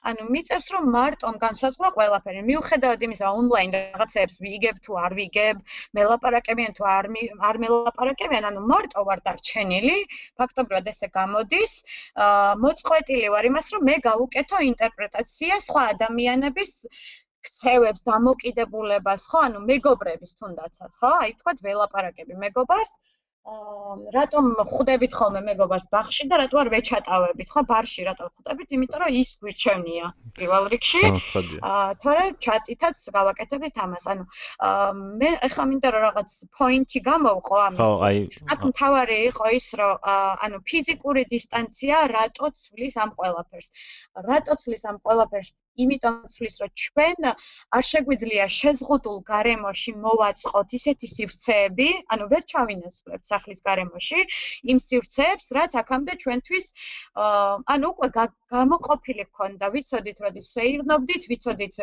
[0.09, 2.39] ანუ მიწევს რომ მარტომ განსაზღვრა ყველაფერი.
[2.51, 5.57] მიუხედავად იმისა, ონლაინ რაღაცებს ვიგებ თუ არ ვიგებ,
[5.95, 7.05] მელაპარაკებიან თუ არ
[7.49, 9.97] არ მელაპარაკებიან, ანუ მარტო ვარ დარჩენილი,
[10.39, 11.73] ფაქტობრივად ესე გამოდის.
[12.25, 16.71] აა მოწყვეტილი ვარ იმას, რომ მე გავუკეთო ინტერპრეტაცია ინფორმაცია სხვა ადამიანების
[17.45, 19.39] ქცევებს, დამოკიდებულებას, ხო?
[19.47, 21.11] ანუ მეგობრების თუნდაც, ხო?
[21.25, 22.91] აი თქვა ველაპარაკები მეგობარს,
[23.45, 27.49] რატომ ხვდებით ხოლმე მეგობარს ბახში და რატო არ ვეჩატავებით?
[27.53, 28.73] ხო ბარში რატო ხვდებით?
[28.77, 30.07] იმიტომ რომ ის გვირჩევნია
[30.39, 31.01] პირველ რიგში.
[31.61, 34.07] აა თორე ჩატითაც გავაკეთებთ ამას.
[34.13, 34.23] ანუ
[35.21, 37.85] მე ახლა მინდა რომ რაღაც პოინტი გამოვყო ამის.
[37.85, 38.17] ხო აი
[38.55, 39.93] აქ მთავარი იყო ის რომ
[40.45, 43.69] ანუ ფიზიკური დისტანცია რატო ცვლის ამ ყველაფერს?
[44.25, 47.19] რატო ცვლის ამ ყველაფერს იმიტომ ცვლის რომ ჩვენ
[47.77, 54.19] არ შეგვიძლია შეზღუდულ გარემოში მოვაწყოთ ისეთი სივრცეები, ანუ ვერ ჩავინაცვლებთ სახლის გარემოში
[54.71, 56.65] იმ სივრცეებს, რაც აქამდე ჩვენთვის
[57.75, 58.07] ანუ უკვე
[58.55, 61.75] გამოყოფილი ქონდა, ვიცოდით, როდის შეირნობდით, ვიცოდით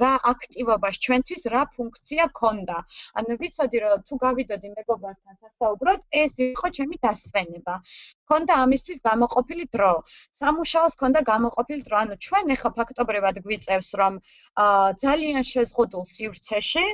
[0.00, 2.76] რა აქტივობას ჩვენთვის რა ფუნქცია ქონდა.
[3.20, 7.74] ანუ ვიცოდი, რომ თუ გავიდოდი მეგობართან სასაუბროდ, ეს იყო ჩემი დასვენება.
[8.30, 9.92] ქონდა ამისთვის გამოყოფილი დრო.
[10.40, 11.96] სამუშაოს ქონდა გამოყოფილი დრო.
[12.04, 14.12] ანუ ჩვენ ახლა ფაქტობრივად გვიწევს, რომ
[15.04, 16.86] ძალიან შეზღუდულ სივრცეში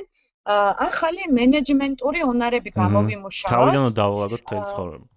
[0.89, 3.55] ახალი მენეჯმენტური უნარები გამოვიმუშავოთ.
[3.55, 5.07] თავიდან დავალაგოთ თელ ცხოვრება.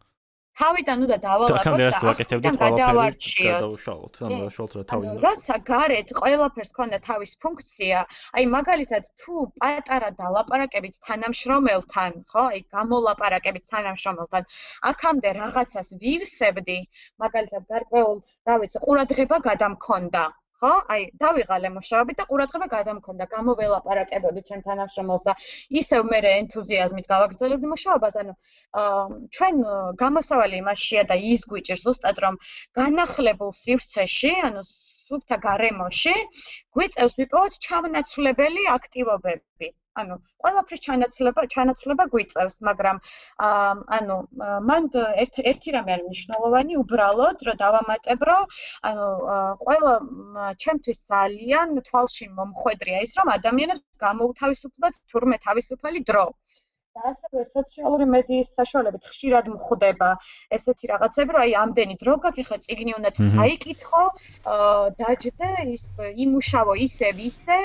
[0.56, 2.12] თავიდან უნდა დავალაგოთ და ახლა
[2.60, 5.18] გადავუშალოთ, ანუ შულთ რა თავიდან.
[5.26, 7.98] როცა გარეთ ყველაფერს ქონდა თავის ფუნქცია,
[8.36, 14.42] აი მაგალითად თუ პატარა დალაპარაკებით თანამშრომელთან, ხო, აი გამოლაპარაკებით თანამშრომელთან,
[14.90, 16.78] აქამდე რაღაცას ვივსებდი,
[17.20, 18.16] მაგალითად გარკვეულ,
[18.48, 20.24] რა ვიცი, ყურადღება გადამქონდა.
[20.60, 20.72] ხო?
[20.92, 25.34] აი, დავიღალე მუშაობი და ყურადღება გადამქონდა, გამოველაპარაკებოდი ჩემ თანამშრომელს და
[25.80, 28.32] ისევ მე ენთუზიაზმით გავაგრძელებდი მუშაობას, ანუ
[29.36, 29.62] ჩვენ
[30.02, 32.40] გამოსავალი იმაშია და ის გვიჭირს ზუსტად რომ
[32.80, 34.64] განახლებულ სივრცეში, ანუ
[35.08, 36.14] სუფთა გარემოში
[36.76, 39.74] გვიწევს ვიპოვოთ ჩამნაცვლებელი აქტივობები.
[40.00, 42.98] ანუ ყველაფრის ჩანაცვლება ჩანაცვლება გვიწევს, მაგრამ
[43.98, 44.16] ანუ
[44.70, 44.88] მან
[45.22, 48.44] ერთ ერთი რამე არის მნიშვნელოვანი, უბრალოდ რომ დავამატებ, რომ
[48.90, 49.06] ანუ
[49.64, 49.94] ყველა
[50.64, 56.26] ჩემთვის ძალიან თვალში მომხვედრია ის, რომ ადამიანებს გამოუთავისუფლოთ თურმე თავისუფალი დრო.
[56.96, 60.08] და ასევე სოციალური მედიის საშუალებით ხშირად მხვდება.
[60.56, 64.02] ესეთი რაღაცები, რომ აი ამდენი დრო გაქვს, ხა ციგნი უნდა დაიკითხო,
[65.00, 65.84] დაჯდე ის
[66.24, 67.58] იმუშავო ისე ვისე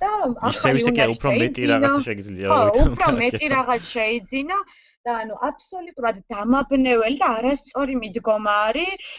[0.00, 0.10] და
[0.50, 2.32] ახალი ისე კი უფრო მეტი რაღაცა ვიცი.
[2.46, 4.58] ხო, უფრო მეტი რაღაც შეიძლება
[5.06, 9.10] და ანუ აბსოლუტურად დამაბნეველი და არასწორი მიდგომა არის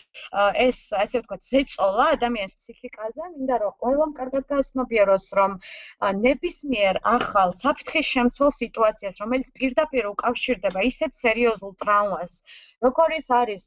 [0.63, 5.55] ეს ასე ვთქვათ ზეწოლა ადამიანის ფსიქიკაზე, მინდა რომ ყველამ კარგად გააცნობიეროს, რომ
[6.25, 12.35] ნებისმიერ ახალ საფრთხის შემცველ სიტუაციას, რომელიც პირდაპირ უკავშირდება ისეთ სერიოზულ ტრავმას,
[12.87, 13.65] როგორიც არის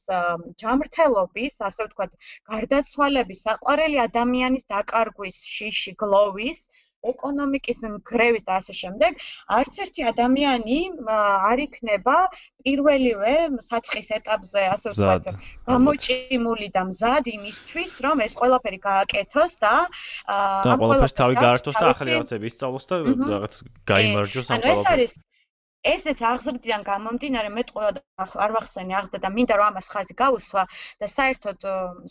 [0.64, 2.12] ჯამრთელობის, ასე ვთქვათ,
[2.52, 6.64] გარდაცვალების, საყვარელი ადამიანის დაკარგვის, შიში, გლოვის,
[7.00, 9.16] ეკონომიკის მგრევის და ასე შემდეგ,
[9.56, 12.16] არც ერთი ადამიანი არ იქნება
[12.64, 13.34] პირველივე
[13.64, 15.24] საწყის ეტაპზე, ასე ვთქვათ,
[15.70, 19.74] გამოჭიმული და მზად იმისთვის, რომ ეს ყველაფერი გააკეთოს და
[20.28, 23.54] ამ ყველაფერს თავი გაართოს და ახალი რაღაცები ისწავლოს და რაღაც
[23.88, 24.60] გაიმარჯოს ამ ყველაფერს.
[24.60, 25.12] ანუ ეს არის
[25.84, 30.64] ესეც აღზრდიდან გამომდინარე მე ყველა არ ვახსენე აღზრდა და მინდა რომ ამას ხაზი გავუსვა
[31.00, 31.58] და საერთოდ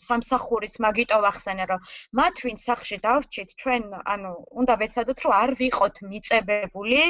[0.02, 1.84] სამსახურის მაგიტო ვახსენე რომ
[2.18, 7.02] მათ ვინ სახში დავრჩით ჩვენ ანუ უნდა ვეცადოთ რომ არ ვიყოთ მიწებებული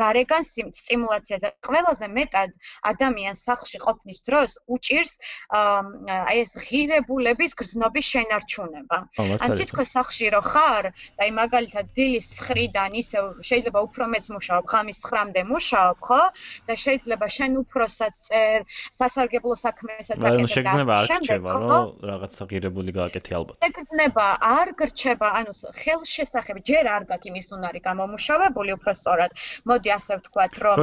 [0.00, 0.42] გარეგან
[0.80, 1.48] სტიმულაციაზე.
[1.66, 2.50] ყველაზე მეტად
[2.92, 5.12] ადამიანს სახში ყოფნის დროს უჭირს
[5.52, 8.98] აი ეს ღირებულების გზნობის შენარჩუნება.
[9.44, 10.84] ან თითქოს სახში რო ხარ
[11.16, 16.22] და აი მაგალითად დილის 9-დან ისე შეიძლება უფრო მეც მუშაობ ხამის 9-მდე მუშაობ ხო?
[16.66, 18.58] და შეიძლება შენ უფროსაც წერ,
[18.98, 20.38] სასარგებლო საქმესაც აკეთებ.
[20.38, 23.56] ანუ შეგრძნება არ გრჩება, რომ რაღაც ღირებული გააკეთე ალბათ.
[23.66, 29.30] შეგრძნება არ გრჩება, ანუ ხელშესახები ჯერ არ გაქვს იმის უნარი გამომუშავებული უფროსწორად.
[29.68, 30.74] მოდი ასე ვთქვათ, რომ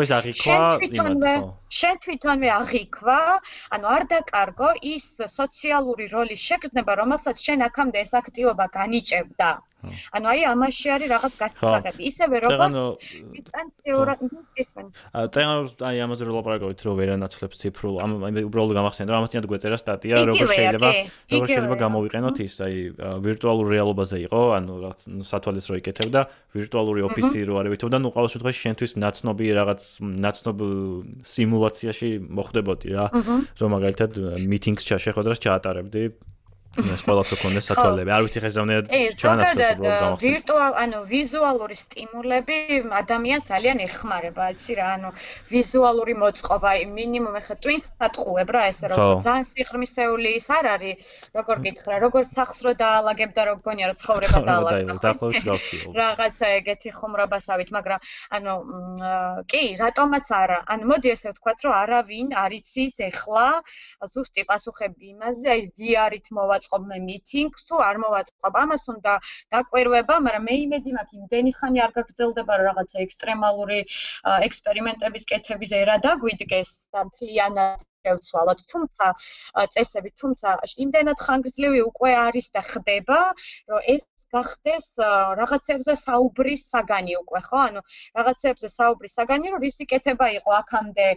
[0.44, 1.34] შენ თვითონვე
[1.74, 3.20] შენ თვითონვე აღიქვა,
[3.76, 5.06] ანუ არ დაკარგო ის
[5.40, 9.52] სოციალური როლის შეგრძნება, რომელსაც შენ აქამდე ეს აქტივობა განიჭებდა.
[10.16, 12.02] ანუ აი ამაში არის რაღაც გასაღები.
[12.12, 12.76] ისევე როგორც
[13.40, 14.20] ინსტანციურად
[14.64, 14.86] ისმენ.
[15.13, 18.12] წერან აი ამაზე რომ ლაპარაკობთ რომ ვერანაცვლებს ციფრულ ამ
[18.49, 22.76] უბრალოდ გამახსენდა რომ ამას წინათ გვეწერა სტატია როგორ შეიძლება როგორ შეიძლება გამოვიყენოთ ის აი
[23.21, 24.99] ვირტუალურ რეალობაზე იყო ანუ რაღაც
[25.30, 26.21] სათვალეს რო იკეთებდა
[26.58, 30.58] ვირტუალური ოფისი რო არის ვითომ და ნუ ყოველ შემთხვევაში შენთვის ნაცნობი რაღაც ნაცნობ
[31.30, 32.10] სიმულაციაში
[32.41, 33.06] მოხდებოდი რა
[33.62, 34.12] რომ მაგალითად
[34.49, 36.04] მიტინგს ჩაშეხოდრას ჩაატარებდი
[36.74, 38.10] ეს ყველას ოქონდა სათვალები.
[38.10, 38.86] არ ვიცი ხეს რამდენად
[39.22, 40.26] ჩანაცვლებს უბრალოდ გამახსენე.
[40.26, 42.58] ვირტუალ, ანუ ვიზუალური სტიმულები
[42.98, 45.10] ადამიანს ძალიან ეხმარება, იცი რა, ანუ
[45.54, 50.98] ვიზუალური მოწყობა, მინიმუმ ახლა twins სატყუებ რა, ესე რომ ძალიან სიღრმისეული ის არ არის,
[51.38, 54.88] როგორ გითხრა, როგორ სახს რო დაალაგებ და რო გონია რომ ცხოვრება დაალაგებ.
[55.06, 55.88] დაახლოებით გავსიო.
[55.94, 58.00] რაღაცა ეგეთი ხუმრობასავით, მაგრამ
[58.34, 58.54] ანუ
[59.46, 60.60] კი, რატომაც არა.
[60.74, 63.48] ანუ მოდი ესე ვთქვათ, რომ არავინ არ იცის ეხლა
[64.10, 69.13] ზუსტი პასუხები იმაზე, აი VR-ით მოვა მოვაწყობ მე მიტინგს თუ არ მოვაწყობ ამას უნდა
[69.56, 73.80] დაკვირვება მაგრამ მე იმედი მაქვს იმდენი ხანი არ გაგრძელდება რომ რაღაცა ექსტრემალური
[74.47, 78.60] ექსპერიმენტების კეთების ერა დაგვიდგეს და მთლიანად შევცვალოთ.
[78.71, 79.06] თუმცა
[79.76, 83.19] წესები, თუმცა იმდენად ხანგრძლივი უკვე არის და ხდება,
[83.71, 84.88] რომ ეს გახდეს
[85.39, 87.60] რაღაცებზე საუბრის საგანი უკვე, ხო?
[87.69, 87.82] ანუ
[88.17, 91.08] რაღაცებზე საუბრის საგანი, რომ რისი კეთება იყო აქამდე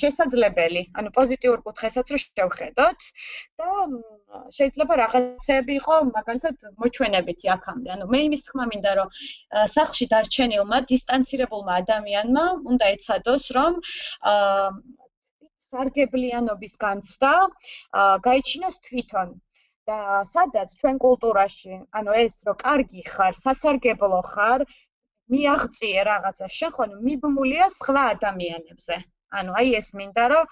[0.00, 3.08] შესაძლებელი, ანუ პოზიტიურ კუთხესაც რო შევხედოთ
[3.60, 3.68] და
[4.58, 7.88] შეიძლება რაღაცები იყო მაგალითად მოჩვენებითი აქამდე.
[7.96, 9.08] ანუ მე იმის თქმა მინდა რომ
[9.74, 13.72] სახში დარჩენილმა დისტანცირებულმა ადამიანმა უნდა ეცადოს რომ
[15.68, 17.34] სარგებლიანობის განცდა
[18.28, 19.36] გაიჩინოს თვითონ
[19.88, 19.98] და
[20.32, 24.64] სადაც ჩვენ კულტურაში, ანუ ეს რო კარგი ხარ, სასარგებლო ხარ,
[25.32, 28.96] მიაღწიე რაღაცა, შენ ხო მიბმულია სხვა ადამიანებზე.
[29.30, 30.44] ანუ აი ეს მინდა რომ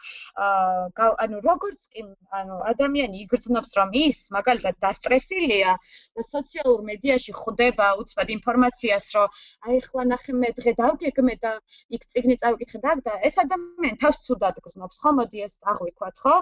[0.47, 2.03] აა ანუ როგორც კი
[2.41, 5.73] ანუ ადამიანი იგრძნობს რომ ის მაგალითად დასტრესილია
[6.17, 9.29] და სოციალურ მედიაში ხვდება უცბად ინფორმაციას რომ
[9.67, 11.53] აი ახლა ნახე მე დღე დავგეგმე და
[11.97, 16.35] იქ ციგნი წავიკითხე და და ეს ადამიანი თავს ცუდად გრძნობს ხო მოდი ეს აღვიქვათ ხო?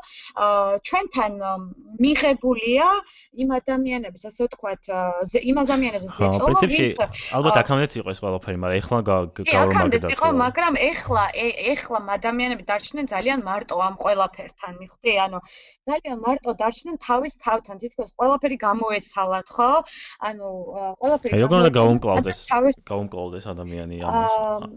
[0.44, 1.32] აა ჩვენთან
[2.02, 2.88] მიღებულია
[3.42, 4.82] იმ ადამიანების ასე ვთქვათ
[5.50, 6.98] იმ ადამიანების ზეწოლა ვინც
[7.38, 11.24] ალბათ აქამდეც იყო ეს ყველაფერი მაგრამ ეხლა გავორმაგდა ხო მაგრამ ეხლა
[11.74, 15.12] ეხლა ადამიანები დარჩნენ ძალიან მარტო ამ ყველაფერთან, მიხვდი?
[15.24, 15.38] ანუ
[15.88, 19.70] ძალიან მარტო დარჩნენ თავის თავთან, თითქოს ყველაფერი გამოეცალათ, ხო?
[20.28, 20.48] ანუ
[21.00, 22.38] ყველაფერი აი, როგორ უნდა გაუმკლავდეს?
[22.88, 24.34] გაუმკლავდეს ადამიანი ამას,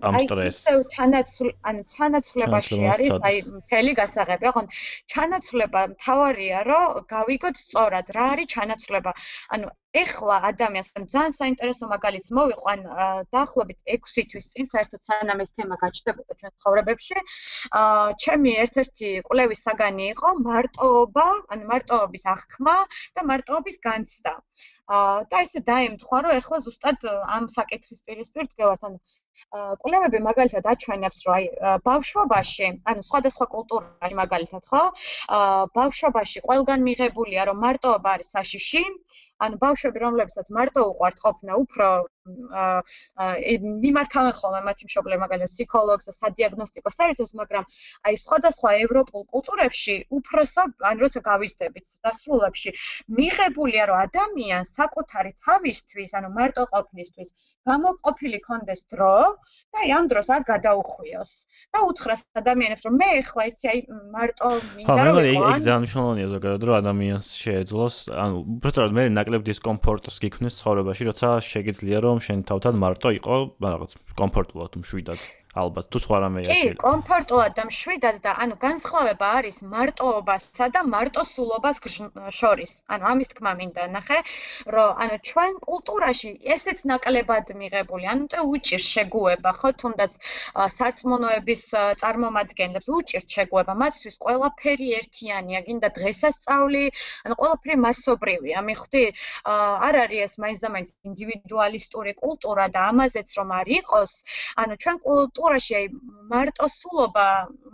[0.08, 0.64] ამ სტრესს.
[0.68, 4.62] აი, თანაცულ, ანუ თანაცვლებაში არის, აი, მთელი გასაღები, ხო?
[5.12, 9.12] ჩანაცვლება მთავარია, რომ გავიგოთ სწორად, რა არის ჩანაცვლება.
[9.56, 9.66] ანუ
[10.02, 12.82] ეხლა ადამიანს ძალიან საინტერესო მაგალითს მოვიყვან
[13.36, 17.18] დაახლოებით 6 თვის წინ საერთოდ სანამ ეს თემა გაჩნდებოდა ჩვენ ცხოვრებებში.
[17.82, 22.76] აა ჩემი ერთ-ერთი კვლევის საგანი იყო მარტოობა ანუ მარტოობის აღქმა
[23.16, 24.34] და მარტოობის განცდა.
[24.98, 27.08] აა და ესე დაემთხვა რომ ეხლა ზუსტად
[27.38, 29.00] ამ საკითხის პირისპირ დგევართ ანუ
[29.82, 31.50] კვლევები მაგალითად აჩვენებს რომ აი
[31.88, 34.84] ბავშვობაში ანუ სხვადასხვა კულტურაში მაგალითად ხო?
[35.38, 38.84] აა ბავშვობაში ყველგან მიღებულია რომ მარტოობა არის საშიში
[39.45, 41.88] ანუ ბავშვები რომლებსაც მარტო უყვართ ყოფნა უფრო
[43.84, 47.63] მიმართავენ ხოლმე მათი მშობლები მაგალითად ფსიქოლოგს და სადიაგნოსტიკო სერვისებს, მაგრამ
[48.08, 52.69] აი სხვადასხვა ევროპულ კულტურებში უფროსო, ან როცა გავიზრდებით დასრულებში,
[53.19, 57.30] მიღებულია რომ ადამიანს საკუთარი თავისთვის, ანუ მარტო ყოფნისთვის,
[57.69, 59.15] გამოყოფილი კონდეს დრო
[59.71, 61.32] და აი ამ დროს არ გადაუხვიოს.
[61.73, 63.80] და უთხრას ადამიანებს რომ მე ახლა იცი აი
[64.15, 69.44] მარტო მინდა რომ ხო, ეგ ძალიან მნიშვნელოვანია ზოგადად რომ ადამიანს შეეძლოს, ანუ უბრალოდ მე ნაკლებ
[69.44, 75.20] დისკომფორტს გიქმნის ცხოვრებაში, როცა შეგიძლია რომ შენ თავთან მარტო იყო რაღაც კომფორტულად მშვიდად
[75.63, 76.78] ალბათ თუ სხვა რამე შეიძლება.
[76.78, 81.78] კი, კომფორტულად და მშვიდად და ანუ განსხვავება არის მარტოობასა და მარტოსულობას
[82.39, 82.72] შორის.
[82.93, 84.20] ანუ ამის თქმა მინდა ნახე,
[84.76, 90.12] რომ ანუ ჩვენ კულტურაში ესეც ნაკლებად მიღებული, ანუ τε უჭირ შეგუება, ხო, თუნდაც
[90.78, 91.63] სარწმუნოების
[92.02, 96.84] წარმომადგენლებს უჭირ შეგუება, მათთვის ყველაფერი ერთიანია, გინდა დღესასწაული,
[97.26, 99.04] ანუ ყველაფერი მასობრივია, მიხვდი?
[99.88, 104.12] არ არის ეს მაინც და მაინც ინდივიდუალისტური კულტურა და ამაზეც რომ არ იყოს,
[104.62, 105.86] ანუ ჩვენ კულტურა კულტურაში აი
[106.32, 107.26] მარტოსულობა,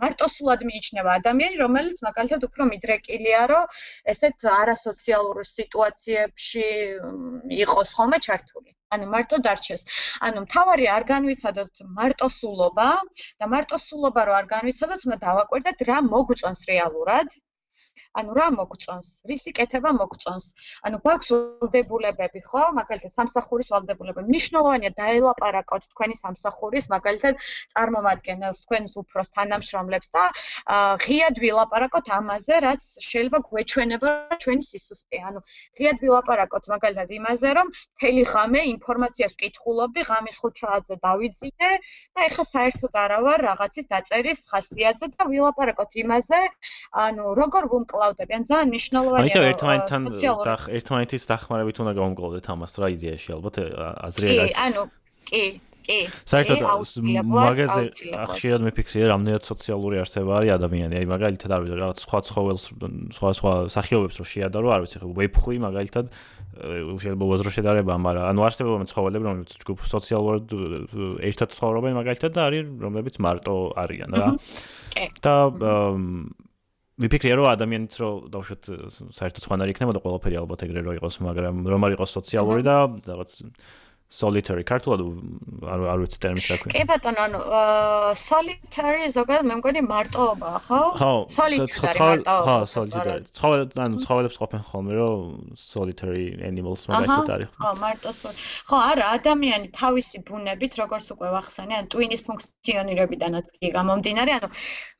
[0.02, 3.64] მარტოსულად მიიჩნევა ადამიანი, რომელიც მაგალითად უფრო მიდრეკილია, რომ
[4.12, 6.66] ესეთ არასოციალურ სიტუაციებში
[7.64, 8.70] იყოს ხოლმე ჩართული.
[8.94, 9.82] ანუ მარტო დარჩეს.
[10.26, 12.88] ანუ მთავარი არ განვიცადოთ მარტოსულობა
[13.42, 17.28] და მარტოსულობა რო არ განვიცადოთ, უნდა დავაკვირდეთ რა მოგწონს რეალურად.
[18.14, 19.08] ანუ რა მოგწონს?
[19.28, 20.46] რისი კეთება მოგწონს?
[20.86, 22.62] ანუ გვაქვს ვალდებულებები, ხო?
[22.78, 24.26] მაგალითად, სამსახურის ვალდებულებები.
[24.30, 27.34] მნიშვნელოვანია დაელაპარაკოთ თქვენი სამსახურის, მაგალითად,
[27.74, 30.24] წარმომადგენელს, თქვენს უფროს თანამშრომლებს და
[31.04, 34.10] ღიად ვილაპარაკოთ ამაზე, რაც შეიძლება გვეჩვენება
[34.42, 35.18] ჩვენი სისუსტე.
[35.28, 35.40] ანუ
[35.78, 41.70] ღიად ვილაპარაკოთ მაგალითად იმაზე, რომ მთელი ღამე ინფორმაციას ვკითხულობდი, ღამის 5 საათზე დავიძინე
[42.14, 46.40] და ეხა საერთოდ არა ვარ რაღაცის დაწერის ხასიათზე და ვილაპარაკოთ იმაზე,
[47.04, 48.42] ანუ როგორ ვუმკლავ გაუმკლავდებიან.
[48.44, 49.28] ძალიან მნიშვნელოვანია.
[49.28, 50.00] ისე ერთმანეთთან
[50.44, 53.54] და ერთმანეთის დახმარებით უნდა გაუმკლავდეთ ამას რა იდეაში ალბათ
[54.04, 54.44] აზრია.
[54.44, 54.82] კი, ანუ
[55.24, 55.44] კი,
[55.84, 55.98] კი.
[56.28, 56.60] საერთოდ
[57.24, 57.82] მაგაზე
[58.32, 60.94] ხშირად მეფიქრია რამდენად სოციალური არსება არის ადამიანი.
[61.00, 62.64] აი მაგალითად არ ვიცი რაღაც სხვა ცხოველს
[63.16, 66.06] სხვა სხვა სახეობებს რო შეადარო, არ ვიცი ხო ვეფხვი მაგალითად
[66.54, 70.44] შეიძლება უაზრო შედარება, მაგრამ ანუ არსებობენ ცხოველები, რომლებიც ჯგუფ სოციალურად
[71.26, 74.28] ერთად ცხოვრობენ მაგალითად და არის რომლებიც მარტო არიან რა.
[75.18, 75.34] და
[77.02, 78.68] ვიფიქრია რომ ადამიანიც რო დავუშვათ
[79.18, 82.76] საერთოდ სხვანაირი იქნებოდა ყველაფერი ალბათ ეგრე რო იყოს მაგრამ რომ არ იყოს სოციალური და
[83.08, 83.30] რაღაც
[84.10, 85.00] solitary ქართულად
[85.64, 86.72] არ არ ვიცი ტერმინს რა ქვია.
[86.74, 87.38] კი ბატონო, ანუ
[88.20, 90.80] solitary ზოგადად მე მგონი მარტოობაა, ხო?
[91.00, 91.12] ხო.
[91.34, 92.44] solitary მარტოობა.
[92.46, 93.24] ხო, solitary.
[93.38, 95.20] ცხოველ ანუ ცხოველებს ყოფენ ხოლმე რომ
[95.58, 97.48] solitary animals მაგათ არის.
[97.58, 98.10] ხო, მარტო
[98.70, 104.48] ხო, არა, ადამიანი თავისი ბუნებით, როგორც უკვე ვახსენე, ან ტვინის ფუნქციონირებიდანაც კი გამომდინარე, ანუ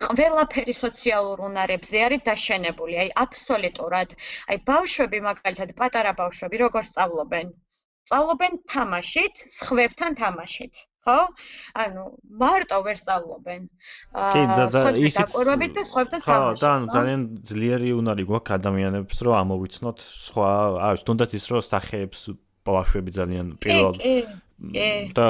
[0.04, 4.08] ყველაფერი სოციალურ უნარებზე არის დაშენებული, აი აბსოლუტურად.
[4.50, 7.54] აი ბავშვები მაგალითად, პატარა ბავშვები როგორ სწავლობენ?
[8.04, 10.74] სწავლობენ თამაშით, სხვებთან თამაშით.
[11.04, 11.18] ხო?
[11.76, 12.04] ანუ
[12.40, 13.62] მარტო ვერ სწავლობენ.
[14.12, 16.60] აა ისიც დაკვირვებით და სხვებთან თამაშით.
[16.60, 20.48] ხო, და ანუ ძალიან ძლიერი უნარი გვაქვს ადამიანებს, რომ ამოვიცნოთ სხვა,
[20.88, 22.20] არის თუნდაც ის რომ სახეებს
[22.64, 23.94] ბავშვები ძალიან პირველ
[24.54, 25.24] და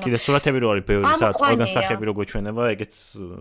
[0.00, 2.94] კიდე სურათები რო არის ბევრი სადაც ყველგან სახეები რო გვეჩვენება, ეგეც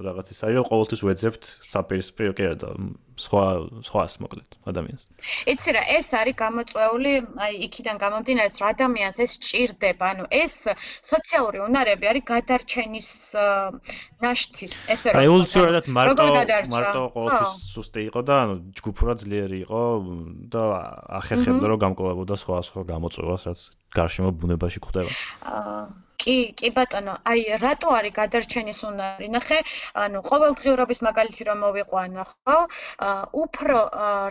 [0.03, 2.69] რაღაც ის არის, რომ ყოველთვის ვეძებთ საპირისპირო კი არა და
[3.15, 3.43] სხვა
[3.87, 5.03] სხვას მოკლედ ადამიანს.
[5.47, 7.11] იცი რა, ეს არის გამოწვეული,
[7.45, 10.53] აი იქიდან გამომდინარე, რომ ადამიანს ეს ჭირდება, ანუ ეს
[10.99, 13.09] სოციალური უნარები არის გადარჩენის
[14.19, 16.27] ნაშთი, ესე რომ აი ულცურადად მარტო
[16.75, 19.81] მარტო ყოველთვის სუსტი იყო და ანუ ჯგუფურად ძლიერი იყო
[20.51, 20.63] და
[21.23, 23.59] ახერხებდა რომ გამკლავებოდა სხვა სხვა გამოწვევას, რაც
[23.99, 24.83] გარშემო ბუნებაში
[25.55, 25.85] აა
[26.21, 29.27] კი, კი ბატონო, აი რატო არის გადარჩენის უნარი?
[29.35, 29.57] ნახე,
[30.03, 32.57] ანუ ყოველდღიურობის მაგალითი რომ მოვიყვანო, ხო?
[33.07, 33.77] აა უფრო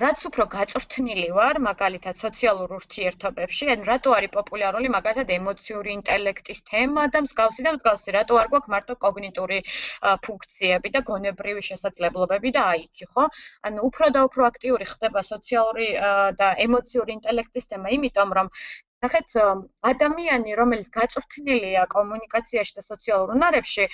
[0.04, 7.06] რაც უფრო გაწვრთნილი ვარ, მაგალითად სოციალურ ურთიერთობებში, ანუ რატო არის პოპულარული მაგალითად ემოციური ინტელექტის თემა
[7.14, 9.60] და მსგავსი და მსგავსი, რატო არ გვაქვს მარტო კოგნიტური
[10.28, 13.28] ფუნქციები და გონებრივი შესაძლებლობები და აიქი, ხო?
[13.70, 15.88] ანუ უფრო და უფრო აქტიური ხდება სოციალური
[16.40, 18.52] და ემოციური ინტელექტის თემა, იმიტომ რომ
[19.04, 19.36] ნახეთ
[19.92, 23.84] ადამიანი რომელიც გაწვრთნილია კომუნიკაციაში და სოციალურ უნარებში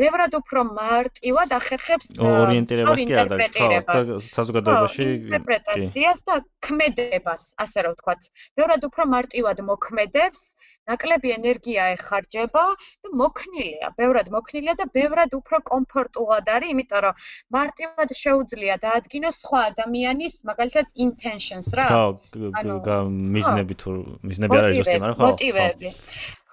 [0.00, 8.22] ბევრად უფრო მარტივად ახერხებს ორიენტირებას კი არა და საზოგადოებაში ინტერპრეტაციას და ქმედებას ასე რომ ვთქვათ.
[8.58, 10.42] ბევრად უფრო მარტივად მოქმედებს
[10.86, 12.64] ნაკლები ენერგია ეხარჯება
[13.02, 17.14] და მოქნილია, ბევრად მოქნილია და ბევრად უფრო კომფორტულად არის, იმიტომ რომ
[17.56, 21.86] მარტივად შეუძლია დაადგინოს სხვა ადამიანის მაგალითად intentions რა.
[21.90, 22.98] ხო,
[23.36, 23.90] მიზნები თუ
[24.30, 25.26] მიზნები არის ზუსტი, მაგრამ ხო.
[25.30, 25.88] მოტივები.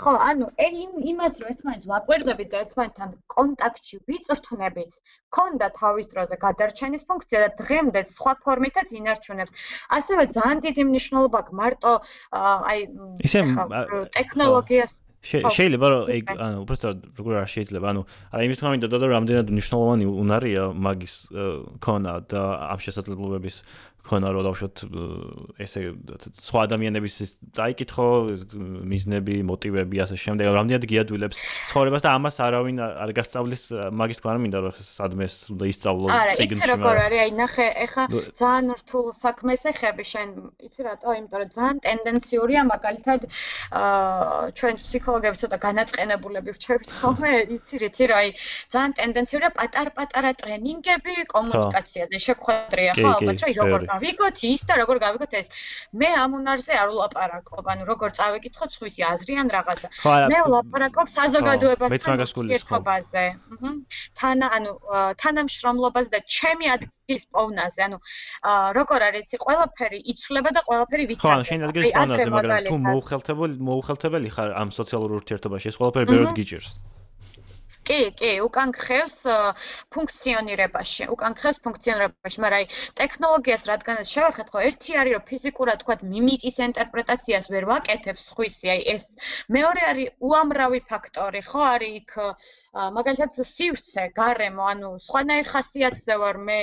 [0.04, 4.92] ხო, ანუ იმ იმას რომ ერთმანეთს ვაკვირდებით და ერთმანეთთან კონტაქტში ვიწრთუნებით,
[5.38, 9.52] ქონდა თავის დროზე გადარჩენის ფუნქცია და დღემდე სხვა ფორმითაც ინარჩუნებს.
[9.98, 11.94] ასევე ძალიან დიდი მნიშვნელობა აქვს მარტო
[12.74, 12.80] აი
[13.28, 13.40] ისე
[14.18, 18.02] ტექნოლოგიას შეიძლება რომ ეგ ანუ უბრალოდ როგორ არ შეიძლება ანუ
[18.36, 21.16] აი იმის თქმა მინდა და რამდენად მნიშვნელოვანი უნარია მაგის
[21.80, 22.42] ქონა და
[22.76, 23.56] ამ შესაძლებლობების
[24.04, 24.82] ქონა რომ დავშოთ
[25.64, 25.82] ესე
[26.36, 27.16] სხვა ადამიანების
[27.56, 28.08] წაიკითხო
[28.92, 31.40] მიზნები, მოტივები ასე შემდეგ, რამდენად გიადვილებს
[31.72, 33.64] ცხოვრებას და ამას არავინ არ გასწავლის
[33.96, 36.60] მაგის თქმა მინდა რომ სადმეს უნდა ისწავლო ციგნში.
[36.60, 38.04] არა, იცი როგორ არის, აი ნახე, ეხა
[38.44, 40.28] ძალიან რთულ საქმეს ეხები შენ,
[40.68, 41.08] იცი რატო?
[41.24, 43.22] იმიტომ რომ ძალიან ტენდენციურია მაგალითად
[43.72, 44.76] აა ჩვენ
[45.14, 48.30] ფსიქოლოგები ცოტა განაწყენებულები ვჩერდით ხოლმე, იცი რითი რა, აი
[48.74, 55.34] ძალიან ტენდენციურია პატარ-პატარა ტრენინგები კომუნიკაციაზე, შეხვედრია ხო, ალბათ რა, როგორ გავიგოთ ის და როგორ გავიგოთ
[55.38, 55.48] ეს.
[55.94, 59.88] მე ამ უნარზე არ ვლაპარაკობ, ანუ როგორ წავეკითხოთ სხვისი აზრი ან რაღაცა.
[60.34, 63.26] მე ვლაპარაკობ საზოგადოებასთან ურთიერთობაზე.
[64.18, 64.72] თან ანუ
[65.22, 67.98] თანამშრომლობაზე და ჩემი ადგილის პოვნაზე, ანუ
[68.78, 71.44] როგორ არის იცი, ყველაფერი იცვლება და ყველაფერი ვითარდება.
[71.44, 76.36] ხო, შენ ადგილის პოვნაზე, მაგრამ თუ მოუხელთებელი მოუხელთებელი ხარ ამ სოციალურ ურთიერთობაში, ეს ყველაფერი ბევრად
[76.38, 76.72] გიჭირს.
[77.88, 79.18] კი, კი, უკან ხევს
[79.94, 82.68] ფუნქციონირებაში, უკან ხევს ფუნქციონირებაში, მაგრამ აი
[83.00, 88.82] ტექნოლოგიას რადგანაც შევახეთ, ხო, ერთი არის რომ ფიზიკურად თქვა მიმიკის ინტერპრეტაციას ვერ ვაკეთებს ხვისი, აი
[88.96, 89.06] ეს
[89.58, 92.16] მეორე არის უამრავი ფაქტორი, ხო, არის იქ
[92.74, 96.60] მაგალითად სივრცე, გარემო, ანუ სხვანაირ ხასიათზე ვარ მე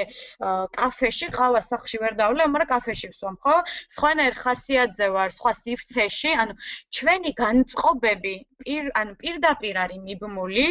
[0.74, 3.56] კაფეში, ყავა სახში ვერ დავლე, მაგრამ კაფეში ვსვამ, ხო?
[3.94, 6.54] სხვანაირ ხასიათზე ვარ სხვა სივრცეში, ანუ
[6.90, 10.66] ჩვენი განწყობები პირ ანუ პირდაპირ არის მიბმული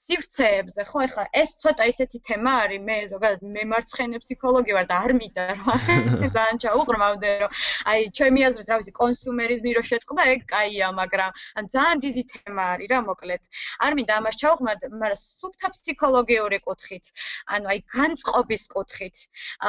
[0.00, 0.98] სივრცეებზე, ხო?
[1.06, 5.68] ეხლა ეს ცოტა ისეთი თემა არის, მე ზოგადად მემარცხენე ფსიქოლოგი ვარ და არ მინდა რომ
[6.36, 7.50] ძალიან ჩაუყრმავდე, რომ
[7.92, 12.64] აი ჩემი აზრით, რა ვიცი, კონსუმერიზმი რო შეწყდა, ეგ კაია, მაგრამ ან ძალიან დიდი თემა
[12.74, 13.42] არის რა, მოკლედ.
[13.84, 17.12] არ მინდა ამას ჩაუყრმავდე მაგრამ სუფთა ფსიქოლოგიური კუთხით,
[17.56, 19.16] ანუ აი განწყობის კუთხით.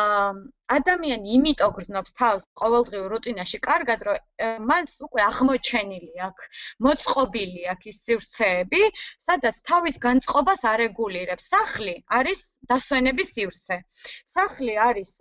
[0.02, 0.32] აა
[0.78, 4.18] ადამიანი იმიტომ გრძნობს თავს ყოველდღიურ რუტინაში კარგად, რომ
[4.72, 6.46] მას უკვე აღმოჩენილი აქვს,
[6.86, 8.82] მოწყობილი აქვს ის სივრცეები,
[9.28, 11.50] სადაც თავის განწყობას არეგულირებს.
[11.54, 12.40] სახლი არის
[12.72, 13.78] დასვენების სივრცე.
[14.26, 15.12] სახლი არის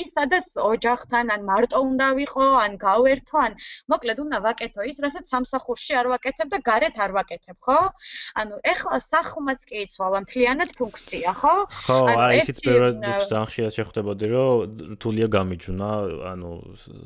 [0.00, 3.52] ის, სადაც ოჯახთან ან მარტო უნდა ვიყო, ან გავერთო, ან
[3.92, 7.80] მოკლედ უნდა ვაკეთო ის, რასაც სამსახურში არ ვაკეთებ და გარეთ არ ვაკეთებ, ხო?
[8.40, 11.54] ანუ ეხლა სახლმაც კი იცვალა მთლიანად ფუნქცია, ხო?
[11.84, 15.90] ხო, აი ისიც ბევრად ძალიან ხშირად შეხვდებოდი, რომ რთულია გამიჯუნა,
[16.30, 16.50] ანუ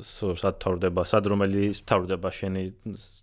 [0.03, 2.63] სად თავდება, სად რომელი თავდება შენი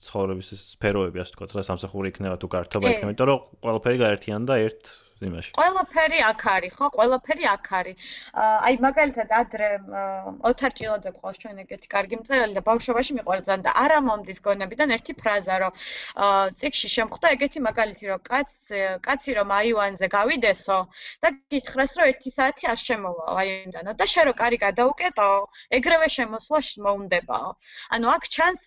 [0.06, 4.94] ცხოვრების სფეროები, ასე ვთქვათ, რა სამსახური იქნება თუ გართობა იქნება, იმიტომ რომ ყველაფერი გაერთიანდა ერთ
[5.24, 5.50] იმაში.
[5.56, 6.86] ყველაფერი აქ არის, ხო?
[6.96, 7.96] ყველაფერი აქ არის.
[8.36, 9.68] აი მაგალითად ადრე
[10.50, 15.12] ოთარ ჭილაძე ყავს ჩვენ ეგეთი კარგი მწერალი და ბავშვობაში მიყვარდა და არა მომდის გონებიდან ერთი
[15.16, 15.72] ფრაზა, რომ
[16.58, 18.50] ციკში შემხვდა ეგეთი მაგალითი, რომ კაც
[19.06, 20.78] კაცი რომ აივანზე გავიდესო
[21.24, 25.28] და გითხრას, რომ 1 საათი არ შემოვა აივანიდან და შე რო კარი გადაუკეტო,
[25.80, 27.48] ეგრევე შემოსვლა მოუნდებაო.
[27.94, 28.62] ანუ აქ ჩანს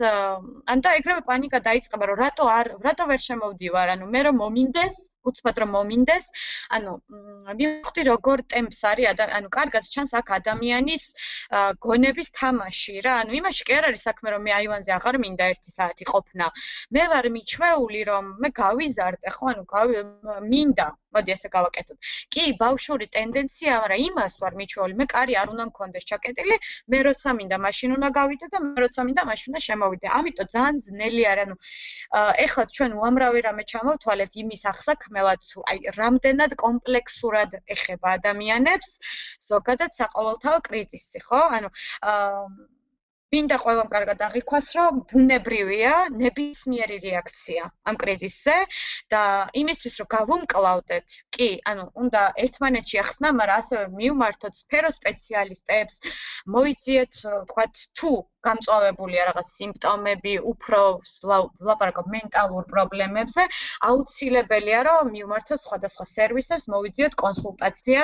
[0.66, 4.96] ან და ეგრევე პანიკა დაიწყება, რომ რატო არ რატო ვერ შემოვდივარ, ანუ მე რომ მომინდეს
[5.30, 6.26] უცბად რომ მომინდეს.
[6.78, 6.92] ანუ
[7.60, 11.04] მივხვდი როგორ ტემპს არის ანუ კარგად ჩანს აქ ადამიანის
[11.86, 13.14] გონების თამაში რა.
[13.24, 16.46] ანუ იმაში კი არ არის საქმე რომ მე აივანზე აღარ მინდა 1 საათი ყოფნა.
[16.94, 19.64] მე ვარ მიჩვეული რომ მე გავიზარდე ხო ანუ
[20.52, 21.98] მინდა მოდი ესე გავაკეთოთ.
[22.34, 26.56] კი, ბავშვური ტენდენცია, მაგრამ იმას ვარ მიჩვეული, მე კარი არ უნდა მქონდეს ჩაკეტილი,
[26.94, 30.08] მე როცა მინდა მაშინ უნდა გავიდე და მე როცა მინდა მაშინ უნდა შემოვიდე.
[30.20, 31.56] ამიტომ ძალიან ძნელი არის, ანუ
[32.46, 35.40] ეხლა ჩვენ უამრავი რამე ჩამოვთვალეთ იმის ახსაქმელად,
[35.74, 38.90] აი, რამდენად კომპლექსურად ეხება ადამიანებს
[39.50, 41.42] ზოგადად საყოველთაო კრიზისი, ხო?
[41.60, 41.70] ანუ
[42.14, 42.78] აა
[43.34, 48.56] მინდა ყველამ კარგად აღიქვას, რომ ბუნებრივია ნებისმიერი რეაქცია ამ კრიზისზე
[49.14, 49.22] და
[49.62, 56.02] იმისთვის რომ გავუმკლავდეთ, კი, ანუ უნდა ერთმანეთში ახსნა, მაგრამ ასევე მიუმართოთ სფერო სპეციალისტებს,
[56.58, 58.12] მოიძიეთ, ვთქვათ, თუ
[58.48, 60.80] გამწვავებულია რაღაც სიმპტომები, უფრო
[61.70, 63.44] ლაპარაკობ მენტალურ პრობლემებზე,
[63.90, 68.02] აუცილებელია რომ მიუმართოთ სხვადასხვა სერვისებს, მოიძიოთ კონსულტაცია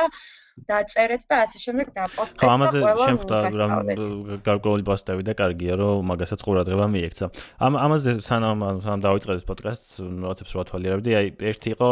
[0.71, 2.39] დაწერეთ და ასე შემდეგ დაპოსტეთ.
[2.39, 3.71] ხო, ამაზე შემხვდა რომ
[4.47, 7.25] გარკვეული პოსტები და კარგია რომ მაგასაც ყურადღება მიექცა.
[7.59, 11.89] ამ ამაზე სანამ სანამ დავიწყეთ პოდკასტს, რაღაცებს რა თვალიერებდი, აი ერთი იყო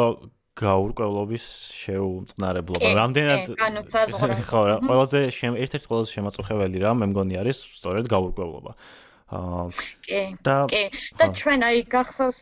[0.59, 1.45] გაურკვევლობის
[1.83, 2.89] შეუმწყნარებლობა.
[2.99, 3.53] რამდენად
[4.49, 8.77] ხო, ყველაზე ერთ-ერთი ყველაზე შემაწუხებელი რა მე მგონი არის სწორედ გაურკვევლობა.
[10.05, 10.81] კი და კი
[11.17, 12.41] და ჩვენ აი გახსოვს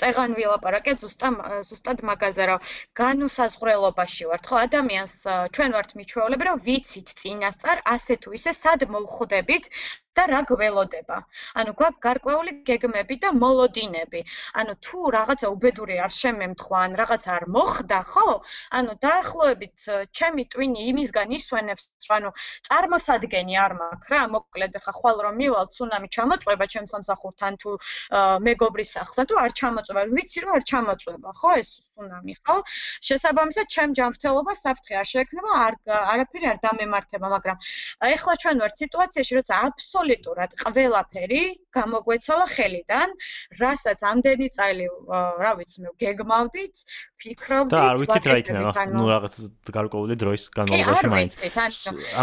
[0.00, 1.36] წეღან ვილაპარაკე ზუსტად
[1.68, 2.70] ზუსტად მაგაზე რომ
[3.00, 5.14] განუსაზღვრელობაში ვართ ხო ადამიანს
[5.58, 9.68] ჩვენ ვართ მიჩვეულები რომ ვიცით წინასწარ ასე თუ ისე სად მოვხვდებით
[10.18, 11.18] და რა გველოდება.
[11.62, 14.20] ანუ გვაქვს გარკვეული გეგმები და მოლოდინები.
[14.60, 18.28] ანუ თუ რაღაცა უბედური არ შემემთხვა, ან რაღაც არ მოხდა, ხო?
[18.78, 19.86] ანუ დაახლოებით
[20.18, 21.84] ჩემი ტვინი იმისგან ისვენებს,
[22.18, 22.30] ანუ
[22.68, 27.70] წარმოსადგენი არ მაქვს რა, მოკლედ ხა ხვალ რომ მივალ ცუნამი ჩამოწובה ჩემ სამსახურთან თუ
[28.48, 31.50] მეგობრის სახლთან თუ არ ჩამოწובה, ვიცი რომ არ ჩამოწובה, ხო?
[31.62, 32.56] ეს ცუნამი, ხო?
[33.02, 35.74] შესაბამისად, ჩემ ჯანმრთელობა საფრთხე არ შეექმნება, არ
[36.14, 37.56] არაფერი არ დამემართება, მაგრამ
[38.14, 41.42] ეხლა ჩვენ ვართ სიტუაციაში, როცა აბსოლუტურად ყველაფერი
[41.74, 43.08] გამოგვეცალა ხელიდან,
[43.58, 44.86] რასაც ამდენი წელი,
[45.42, 46.74] რა ვიცი, მე გეგმავდით,
[47.18, 49.34] ფიქრობდით, და არ ვიცით რა იქნება, ნუ რაღაც
[49.74, 51.32] გარკვეული დროის განმავლობაში მაინც.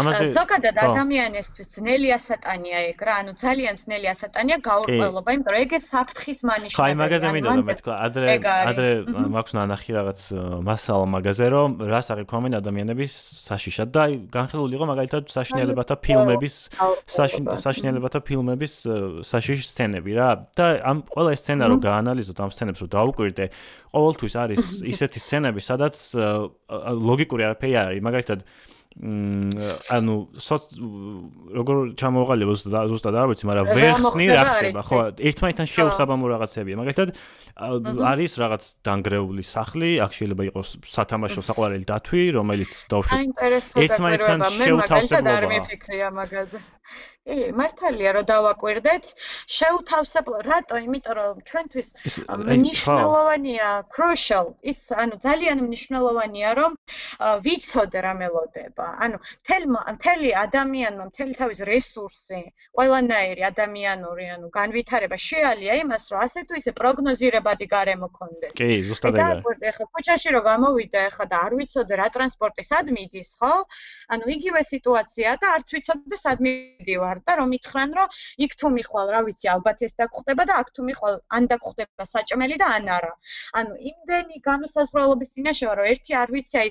[0.00, 5.84] ამაზე ზოგადად ადამიანისთვის ძნელია სატანია ეგ რა, ანუ ძალიან ძნელია სატანია გაურკვევლობა, იმიტომ რომ ეგეც
[5.92, 6.80] საფრთხის მანიშნებია.
[6.80, 8.26] ხაი მაგაზე მინდა რომ მეთქვა, ადრე
[8.72, 8.88] ადრე
[9.36, 10.20] მაქვს ნანახი რაღაც
[10.62, 13.12] მასალა მაგაზე რომ რას აღიქვამენ ადამიანების
[13.46, 16.54] საშიშად და განხილული იყო მაგალითად საშინელებათა ფილმების
[17.66, 18.74] საშინელებათა ფილმების
[19.26, 20.30] საშიშ სცენები რა.
[20.54, 23.44] და ამ ყველა სცენა რო გაანალიზოთ ამ სცენებს რო დაუკვირდე
[23.90, 25.94] ყოველთვის არის ისეთი სცენები სადაც
[27.10, 28.00] ლოგიკური არაფერი არის.
[28.06, 28.40] მაგალითად
[28.96, 30.14] ანუ
[31.52, 36.74] როგორ ჩამოღალიბო ზუსტად არ ვიცი, მაგრამ ვერ ხსნი რა ხდება, ხო, ერთმანეთთან შეუსაბამო რაღაცებია.
[36.80, 37.10] მაგალითად
[38.08, 43.20] არის რაღაც დანგრეული სახლი, აქ შეიძლება იყოს სათამაშო საყვარელი დათვი, რომელიც დავშვი
[43.84, 45.36] ერთმანეთთან შეუთავსებლობა.
[45.36, 46.58] არ მიფიქრია მაგაზე.
[47.26, 49.04] კი, მართალია რომ დავაკვირდეთ.
[49.50, 50.78] შეუთავსებლო, რატო?
[50.86, 51.88] იმიტომ რომ ჩვენთვის
[52.30, 56.72] მნიშვნელოვანია crucial, ის ანუ ძალიან მნიშვნელოვანია რომ
[57.42, 58.86] ვიცოდე რა მელოდება.
[59.02, 62.40] ანუ მთელი მთელი ადამიანმა მთელი თავის რესურსი,
[62.78, 68.54] ყველანაირი ადამიანური ანუ განვითარება შეალია იმას, რომ ასე თუ ისე პროგნოზირებადი გარემო კონდეს.
[68.54, 69.42] კი, ზუსტად ეგრეა.
[69.42, 73.54] და ეხლა ქუჩაში რომ გამოვიდა ეხლა და არ ვიცოდე რა ტრანსპორტი სად მიდის, ხო?
[74.14, 77.15] ანუ იგივე სიტუაცია და არც ვიცოდე სად მიდივარ.
[77.16, 78.08] ვარ და რომ ითხრან რომ
[78.44, 82.56] იქ თუ მიხვალ რა ვიცი ალბათ ეს დაგხვდება და აქ თუ მიხვალ ან დაგხვდება საჭმელი
[82.60, 83.12] და ან არა.
[83.58, 86.68] ანუ იმდენი განუსაზღვრელობის წინაშე ვარ რომ ერთი არ ვიცი აი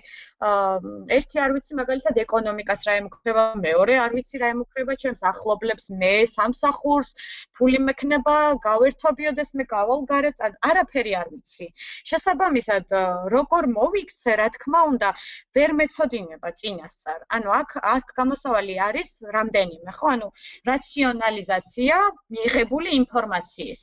[1.18, 6.14] ერთი არ ვიცი მაგალითად ეკონომიკას რა ემუქრება მეორე არ ვიცი რა ემუქრება ჩემს ახლობლებს მე
[6.36, 7.10] სამსახურს
[7.58, 8.36] ფული მექნება
[8.68, 10.38] გავერთობიოდეს მე გავალ გარეთ
[10.70, 11.68] არაფერი არ ვიცი.
[12.10, 12.96] შესაბამისად
[13.36, 15.10] როგორ მოვიქცე რა თქმა უნდა
[15.56, 17.20] ვერ მეცოდინება წინასწარ.
[17.36, 20.08] ანუ აქ აქ გამოსავალი არის რამდენიმე ხო?
[20.16, 20.28] ანუ
[20.72, 21.96] რაციონალიზაცია
[22.36, 23.82] მიღებული ინფორმაციის.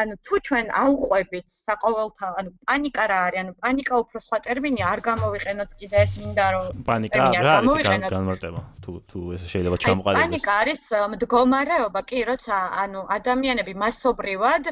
[0.00, 3.40] ანუ თუ ჩვენ აუყვებით საყოველთაო, ანუ პანიკა რა არის?
[3.42, 8.60] ანუ პანიკა უფრო სხვა ტერმინი არ გამოვიყენოთ კიდე ეს მინდა რომ პანიკა რა არის განმარტება?
[8.86, 10.22] თუ თუ ეს შეიძლება ჩამოყალიბდეს.
[10.22, 10.82] პანიკა არის
[11.12, 14.64] მდგომარეობა, კი, როცა ანუ ადამიანები მასობრივად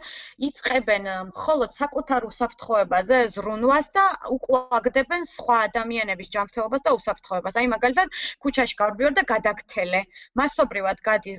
[0.49, 4.05] იწებენ მხოლოდ საკუთარ უსაფრთხოებაზე ზრუნვას და
[4.37, 7.55] უკვაგდებენ სხვა ადამიანების ჯანმრთელობას და უსაფრთხოებას.
[7.59, 8.09] აი მაგალითად,
[8.43, 10.01] ქუჩაში გავდივარ და გადაგთელე.
[10.39, 10.99] მასობრივად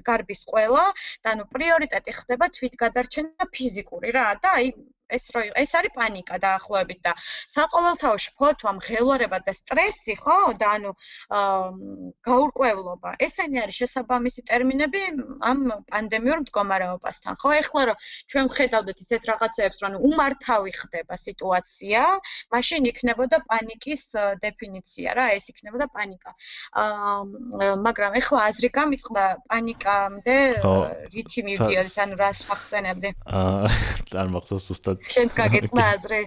[0.10, 4.72] გარბის ყველა და ანუ პრიორიტეტი ხდება თვითგადარჩენა ფიზიკური რა და აი
[5.10, 7.14] ეს რო ეს არის პანიკა დაახლოებით და
[7.54, 10.38] საყოველთაოში ფოთვა, მღელვარება და სტრესი, ხო?
[10.58, 10.92] და ანუ
[12.26, 13.10] გაურკვევლობა.
[13.22, 15.02] ესენი არის შესაბამისი ტერმინები
[15.46, 15.60] ამ
[15.92, 17.50] პანდემიურ მდგომარეობასთან, ხო?
[17.62, 17.98] ეხლა რომ
[18.34, 22.02] ჩვენ ვხედავდეთ ისეთ რაღაცებს, რომ უმართავი ხდება სიტუაცია,
[22.50, 24.04] მაშინ იქნებოდა პანიკის
[24.42, 26.32] დეფინიცია რა, ეს იქნებოდა პანიკა.
[26.82, 27.14] აა
[27.86, 30.38] მაგრამ ეხლა აზრი გამიწყდა პანიკამდე
[31.14, 33.10] რითი მივდიოდი, ანუ რას ახსენებდი?
[33.30, 33.70] აა
[34.26, 36.20] არ მახსოვს უბრალოდ შენც გაგეწყდა აზრი.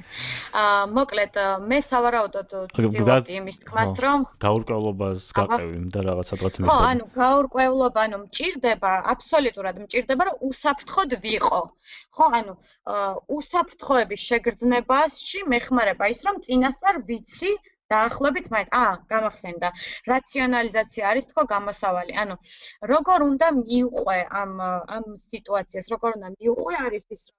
[0.63, 1.39] აა მოკლედ
[1.71, 8.05] მე სავარაუდოდ ვწივდი იმის თქმას, რომ გაურკვევლობას გაყევი და რაღაც სადღაც მე ხო, ანუ გაურკვევლობა,
[8.09, 11.63] ანუ მჭირდება, აბსოლუტურად მჭირდება, რომ უსაფრთხოდ ვიყო.
[12.19, 12.53] ხო, ანუ
[13.39, 17.53] უსაფრთხოების შეგრძნებაში მეხმარება ის, რომ წინასწარ ვიცი
[17.93, 18.71] დაახლოებით მაინც.
[18.79, 19.69] აა გამახსენდა.
[20.13, 22.17] რაციონალიზაცია არის თქო გამოსავალი.
[22.23, 22.37] ანუ
[22.93, 24.53] როგორ უნდა მიუყვე ამ
[24.97, 27.38] ამ სიტუაციას როგორ უნდა მიუყვე არის ის რომ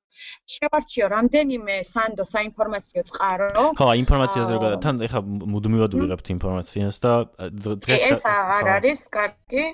[0.55, 3.49] შევარჩიო რამდენიმე სანდო საინფორმაციო წყარო.
[3.79, 5.19] ხო, ინფორმაციაზე როგორ თან ეხა
[5.53, 7.13] მუდმივად ვიღებთ ინფორმაციას და
[7.85, 9.65] დღეს ეს არ არის კარგი.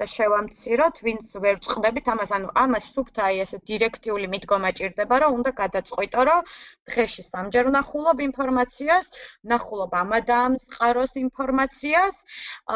[0.00, 5.36] და შევამციროთ, ვინც ვერ წხდებით ამას, ანუ ამას სუფთა აი ეს დირექტიული მიდგომა ჭირდება, რომ
[5.38, 6.50] უნდა გადაწყვიტო, რომ
[6.90, 9.06] დღეში სამჯერ ვნახულობ ინფორმაციას,
[9.46, 12.16] ვნახულობ ამადამ წყაროს ინფორმაციას,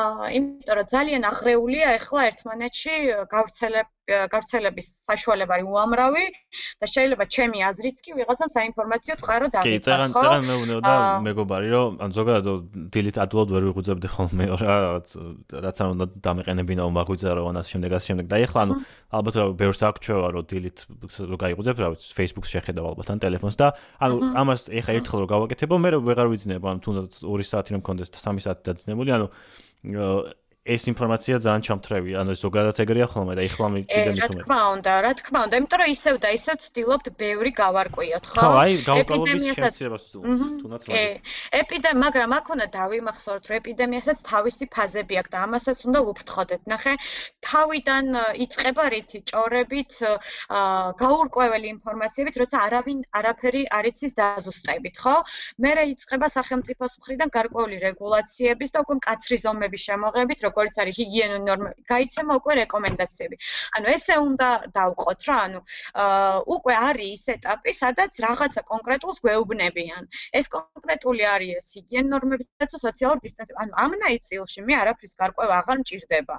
[0.03, 2.97] აა იმიტომ რომ ძალიან აღრეულია ეხლა ერთმანეთში
[3.35, 6.25] გავრცელებ გავრცელების საშუალება არის უამრავი
[6.79, 9.67] და შეიძლება ჩემი აზრიც კი ვიღაცამ საინფორმაციო წყარო დაგიწყოს.
[9.67, 10.95] კი, წერან წერან მეუბნეოდა
[11.27, 12.47] მეგობარი, რომ ან ზოგადად
[12.95, 15.09] დილით ადულად ვერ ვიღუძებდი ხოლმე რაღაც
[15.67, 18.27] რაც არ უნდა დამეყენებინა მაგვიძა რომ ამას შემდეგ ასე შემდეგ.
[18.31, 18.75] და ეხლა ანუ
[19.11, 20.79] ალბათ რა ბევრს აღჩევა რომ დილით
[21.27, 25.29] რო გაიღუძებ რა ვიცი Facebook-ს შეხედავ ალბათ ან ტელეფონს და ანუ ამას ეხლა ერთხელ რო
[25.35, 29.27] გავაკეთებო მე ვეღარ ვიძნებო ანუ თუნდაც 2 საათი რომ მქონდეს და 3 საათი დაძნებული ანუ
[30.67, 34.35] ეს ინფორმაცია ძალიან ჩამთრევი, ანუ ზოგადად ეგრეა ხოლმე და ეხლა მე კიდე მithumეთ.
[34.35, 38.41] რა თქმა უნდა, რა თქმა უნდა, იმიტომ რომ ისევ და ისევ ვცდილობთ ბევრი გავარკვიოთ, ხო?
[38.43, 40.97] ხო, აი, გაუკვალობის შემცირებას ვცდილობთ, თუნდაც მაგ.
[40.97, 41.05] კი.
[41.63, 46.63] ეპიდემია, მაგრამ აქ უნდა დავიმახსოვროთ, რომ ეპიდემიასაც თავისი ფაზები აქვს და ამასაც უნდა ვუფრთხოდეთ.
[46.67, 46.93] ნახე,
[47.47, 48.07] თავიდან
[48.45, 49.93] იწყება რითი ჭორებით,
[50.51, 55.17] აა გაურკვეველი ინფორმაციებით, როცა არავინ არაფერი არ იცის დაზუსტებით, ხო?
[55.63, 61.39] მერე იწყება სახელმწიფოს მხრიდან გარკვეული რეგულაციების და უკვე მკაცრი ზომების შემოღებით, რო როგორც არის ჰიგიენო
[61.47, 63.37] ნორმა, გაიცემა უკვე რეკომენდაციები.
[63.77, 64.49] ანუ ესე უნდა
[64.79, 65.61] დავყოთ რა, ანუ
[66.57, 70.03] უკვე არის ის ეტაპი, სადაც რაღაცა კონკრეტულს გვეუბნებიან.
[70.41, 73.57] ეს კონკრეტული არის ეს ჰიგიენო ნორმების და სოციალური დისტანცია.
[73.63, 76.37] ანუ ამ ნაიწილში მე არაფრის გარკვევა აღარ მჭირდება.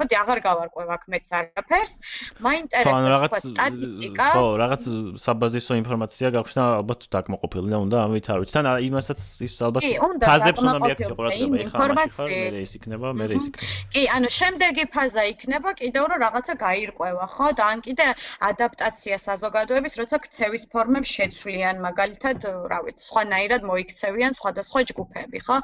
[0.00, 1.92] მოდი აღარ გავარკვევ აქ მეც არაფერს.
[2.40, 4.26] მაინტერესებს სტატისტიკა.
[4.34, 4.82] ხო, რაღაც
[5.20, 8.52] საბაზისო ინფორმაცია გაქვს და ალბათ დაკმაყოფილი და უნდა ამით არ ვიცი.
[8.56, 9.82] თან იმასაც ის ალბათ
[10.24, 11.56] ფაზებს უნდა მიაქციო ყურადღება.
[11.60, 13.68] ეხლა მაშინ მე ის იქნება, მე ის იქნება.
[13.92, 17.46] კი, ანუ შემდეგი ფაზა იქნება კიდევ რომ რაღაცა გაირკვევა, ხო?
[17.58, 18.06] და ან კიდე
[18.50, 22.38] ადაპტაცია საზოგადოების, როცა ქცევის ფორმებს შეცვლიან, მაგალითად,
[22.70, 25.56] რა ვიცი, სხვანაირად მოიქცევიან სხვადასხვა ჯგუფები, ხო?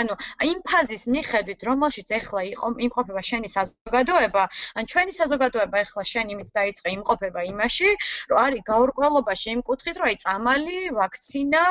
[0.00, 0.12] ანუ
[0.50, 4.42] იმ ფაზის მიხედვით, რომელშიც ეხლა იყო იმყოფება შენი საზოგადოება საზოგადოება,
[4.80, 7.88] ან ჩვენი საზოგადოება ახლა შენ იმით დაიწყე იმყოფება იმაში,
[8.32, 11.64] რომ არის გაურკვევლობაში იმ კუთხით, რომ აი წამალი, ვაქცინა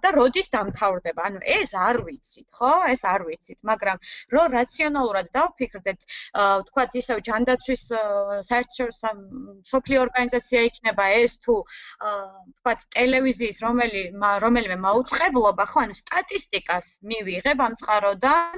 [0.00, 1.20] და როდის დამთავრდება.
[1.28, 2.72] ანუ ეს არ ვიცით, ხო?
[2.94, 3.96] ეს არ ვიცით, მაგრამ
[4.32, 6.00] რო რაციონალურად დავფიქრდეთ,
[6.68, 7.82] თქვათ ისევ ჯანდაცვის
[8.48, 9.08] საერთაშორისო
[9.68, 11.54] სოფლიო ორგანიზაცია იქნება ეს თუ
[12.56, 15.78] თქვათ ტელევიზიის რომელი რომელიმე მაუწყებლობა, ხო?
[15.84, 18.56] ანუ სტატისტიკას მივიღებ ამ წყაროდან,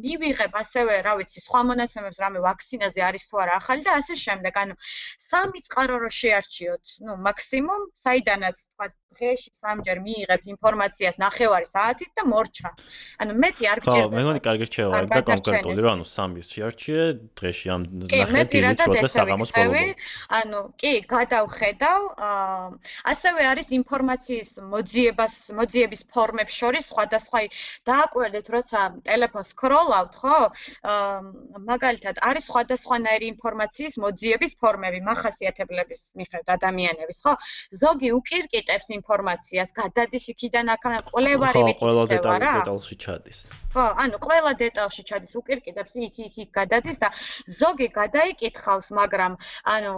[0.00, 4.14] მივიღებ ასევე, რა ვიცი, სხვა სხვა მონაცემებს რამე ვაქცინაზე არის თუ არა ახალი და ასე
[4.14, 4.52] შემდეგ.
[4.62, 4.74] ანუ
[5.18, 8.86] სამი წყარო რო შეარჩიოთ, ну, მაქსიმუმ, საიდანაც თქვა
[9.18, 12.68] დღეში სამჯერ მიიღებთ ინფორმაციას ნახევარი საათით და მორჩა.
[13.18, 14.06] ანუ მეტი არ გჭირდება.
[14.06, 17.02] ხო, მე მგონი კარგი რჩევა და კონკრეტული რა, ანუ სამის შეარჩიე
[17.34, 19.84] დღეში ამ ნახე დილით შოთა საღამოს ბოლომდე.
[20.38, 22.66] ანუ კი, გადავხედავ, აა
[23.12, 27.38] ასევე არის ინფორმაციის მოძიებას, მოძიების ფორმებს შორის სხვადასხვა
[27.88, 30.38] დააკვირდეთ, როცა ტელეფონს სკროლავთ, ხო?
[31.56, 37.32] მაგალითად არის სხვადასხვანაირი ინფორმაციის მოძიების ფორმები, מחასიათებლების მიხედვით ადამიანების, ხო?
[37.80, 40.82] ზოგი უკირკიტებს ინფორმაციას, გადადის იქიდან აქ
[41.12, 42.52] კოლევარი ვიცევა რა?
[42.52, 43.38] ყველა დეტალში ჩადის.
[43.72, 47.08] ხო, ანუ ყველა დეტალში ჩადის, უკირკიტებს იქ იქ იქ გადადის და
[47.58, 49.32] ზოგი გადაიკითხავს, მაგრამ
[49.74, 49.92] ანუ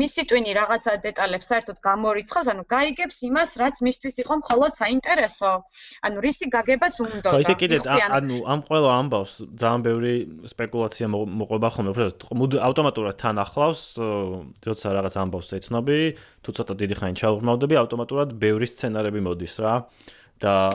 [0.00, 5.50] მისი ტვინი რაღაცა დეტალებს საერთოდ გამორიცხავს, ანუ გაიგებს იმას, რაც მისთვის იყო მხოლოდ საინტერესო.
[6.04, 7.28] ანუ რისი გაგებაც უნდა.
[7.32, 7.76] ხო, ისე კიდე
[8.18, 10.14] ანუ ამ ყველა ამბავს ძალიან ბევრი
[10.52, 13.82] სპეკულაცია მოყვება ხოლმე, უბრალოდ ავტომატურად თან ახლავს,
[14.64, 15.98] როცა რაღაც ამბავს ეცნობი,
[16.44, 19.74] თუ ცოტა დიდი ხანი ჩაუღრმავდები, ავტომატურად ბევრი სცენარები მოდის რა.
[20.42, 20.74] და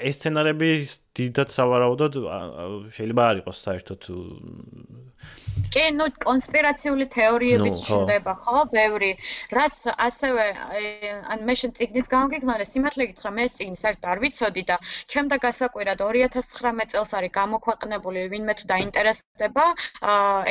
[0.00, 0.68] ეს სცენარები
[1.18, 2.18] დიდად სავარაუდოდ
[2.94, 4.10] შეიძლება არ იყოს საერთოდ
[5.74, 8.60] კი, ნუ კონსპირაციული თეორიებიც ჩნდება, ხო?
[8.70, 9.10] ბევრი,
[9.58, 10.44] რაც ასევე
[11.34, 14.76] ან მე შენ ციგნის გამოგიგზავნე, სიმართლე გითხრა, მე ეს ციგნის საერთოდ არ ვიცოდი და
[15.14, 19.66] ჩემდა გასაკვირად 2019 წელს არის გამოქვეყნებული, ვინმე თუ დაინტერესდება,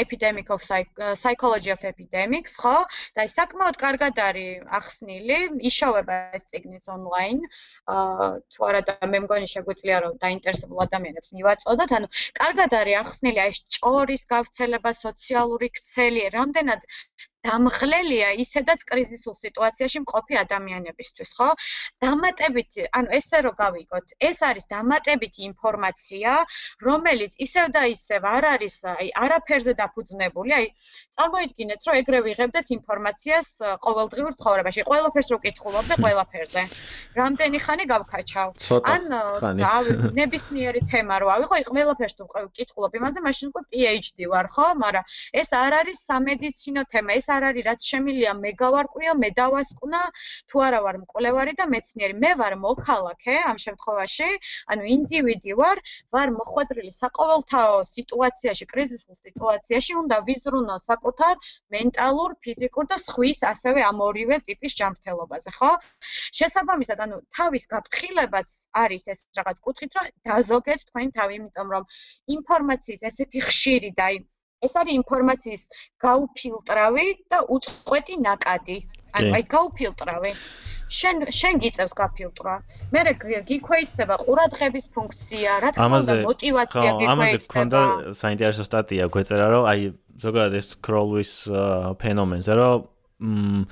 [0.03, 2.75] Epidemic of Psychology of Epidemics, ხო?
[3.15, 5.39] და ის საკმაოდ კარგად არის ახსნილი,
[5.71, 7.41] იშოვება ეს ციგნის ონლაინ.
[7.87, 10.13] აა თუ არა და მე მგონი შეგვიძლია რომ
[10.57, 12.07] დაინტერესებულ ადამიანებს მივაწოდოთ, ანუ
[12.39, 16.81] კარგად არის ახსნილი აი ეს ჭორის გავრცელება სოციალური ქცელი, რამდენად
[17.45, 21.49] დამღლელია ისედაც კრიზისულ სიტუაციაში მყოფი ადამიანებისთვის, ხო?
[22.03, 26.31] დამატებით, ანუ ესე რომ გავიგოთ, ეს არის დამატებითი ინფორმაცია,
[26.87, 30.65] რომელიც ისევ და ისევ არ არის აი არაფერზე დაფუძნებული, აი
[31.17, 33.47] წარმოიდგინეთ, რომ ეგრე ვიღებდეთ ინფორმაციას
[33.85, 36.61] ყოველდღიურ ცხოვრებაში, ყველაფერს რო კითხულობდე ყველაფერზე.
[37.21, 38.47] რამდენი ხანი გავქაჩავ?
[38.93, 39.01] ან
[40.19, 42.23] ნებისმიერი თემა რო ავიღო, აი ყველაფერს თუ
[42.57, 44.67] კითხულობ იმაზე, მაშინ უკვე PhD ვარ, ხო?
[44.83, 45.03] მაგრამ
[45.41, 50.01] ეს არ არის სამედიცინო თემა, ეს არ არის რაც შემილია მე გავარკვიო მე დავასკუნა
[50.51, 52.13] თუ არა ვარ მკვლევარი და მეცნიერი.
[52.23, 54.29] მე ვარ მოქალაქე ამ შემთხვევაში
[54.73, 55.77] ანუ ინდივიდი ვარ
[56.15, 61.35] ვარ მოხვედრილი საყოველთაო სიტუაციაში კრიზისულ სიტუაციაში უნდა ვიზრუნო საკუთარ
[61.75, 65.71] მენტალურ ფიზიკურ და სხვის ასევე ამ ორივე ტიპის ჯანმრთელობაზე ხო?
[66.39, 68.47] შესაბამისად ანუ თავის გაფრთხილებაც
[68.83, 71.83] არის ეს რაღაც კუთხით რომ დაზოგეთ თქვენ თავი იმიტომ რომ
[72.37, 74.25] ინფორმაციის ესეთი ხშირი და აი
[74.65, 75.63] ეს არის ინფორმაციის
[76.05, 78.77] გაუფილტრავი და უწყვეტი ნაკადი.
[79.17, 80.31] ანუ აი გაუფილტრავი.
[80.87, 82.53] შენ შენ გიწევს გაფილტრა.
[82.95, 83.01] მე
[83.49, 87.11] გიქვეითდება ყურადღების ფუნქცია, რა თქმა უნდა, мотиваცია გიქვეითდება.
[87.13, 87.81] ამაზე გქონდა
[88.21, 89.81] საინტერესო სტატია გვეწერა, რომ აი
[90.23, 91.31] ზოგადად ეს სკროლვის
[92.01, 92.77] ფენომენზე, რომ
[93.19, 93.67] მ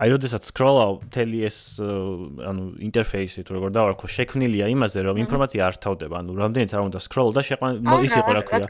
[0.00, 5.76] აი როდესაც scroll-აო მთელი ეს ანუ ინტერფეისი თუ როგორ დავარქვა შექმნილია იმაზე რომ ინფორმაცია არ
[5.84, 6.14] თავდება.
[6.24, 7.72] ანუ რამდენიც არ უნდა scroll და შეყვან
[8.08, 8.66] ის იყო რა ქვია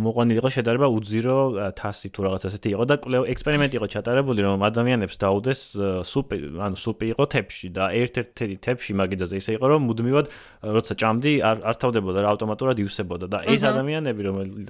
[0.00, 1.36] მოყვანილი იყო შედარება უძირო
[1.76, 5.60] თასი თუ რაღაც ასეთი იყო და კვლევ ექსპერიმენტი იყო ჩატარებული რომ ადამიანებს დაუდეს
[6.08, 10.26] სუპი ანუ სუპი იყო თეფში და ერთ-ერთი თეფში მაგიდაზე ისე იყო რომ მუდმივად
[10.72, 14.20] როცა ჭამდი არ არ თავდებოდა რა ავტომატურად ივსებოდა და ეს ადამიანები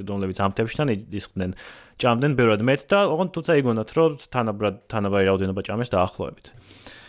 [0.02, 1.50] რომლებიც ამ თეფშთან ისხდნენ
[2.02, 6.46] ჭამდნენ ბევრად მეც და ოღონდ თუცა იგონათ რომ თანაბრად თანაბარი რაოდენობა ჭამეს დაახლოებით.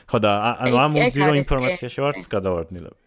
[0.07, 0.31] ხო და
[0.63, 3.06] ანუ ამ უძირო ინფორმაციაში ვართ გადავარდნილები.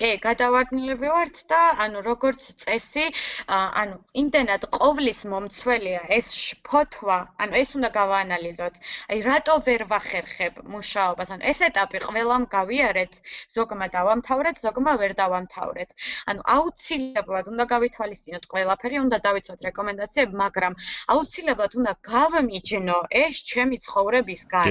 [0.00, 3.06] კი, გადავარდნილები ვართ და ანუ როგორც წესი,
[3.52, 6.30] ანუ იმდენად ყოვლის მომცველია ეს
[6.64, 8.74] ფოთვა, ანუ ეს უნდა გავაანალიზოთ.
[9.12, 11.28] აი რატო ვერ ვახერხებ მუშაობას?
[11.36, 13.12] ანუ ეს ეტაპი ყველამ გავიარეთ,
[13.56, 15.90] ზოგმა დავამთავრეთ, ზოგმა ვერ დავამთავრეთ.
[16.30, 20.72] ანუ აუცილებლად უნდა გავითვალისწინოთ ყველაფერი, უნდა დავიცოთ რეკომენდაციები, მაგრამ
[21.12, 24.70] აუცილებლად უნდა გავმიჯნო ეს ჩემი ცხოვრებისგან.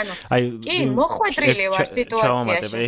[0.00, 2.84] ანუ აი კი, მოხვედრილი ვარ სიტუაციაში.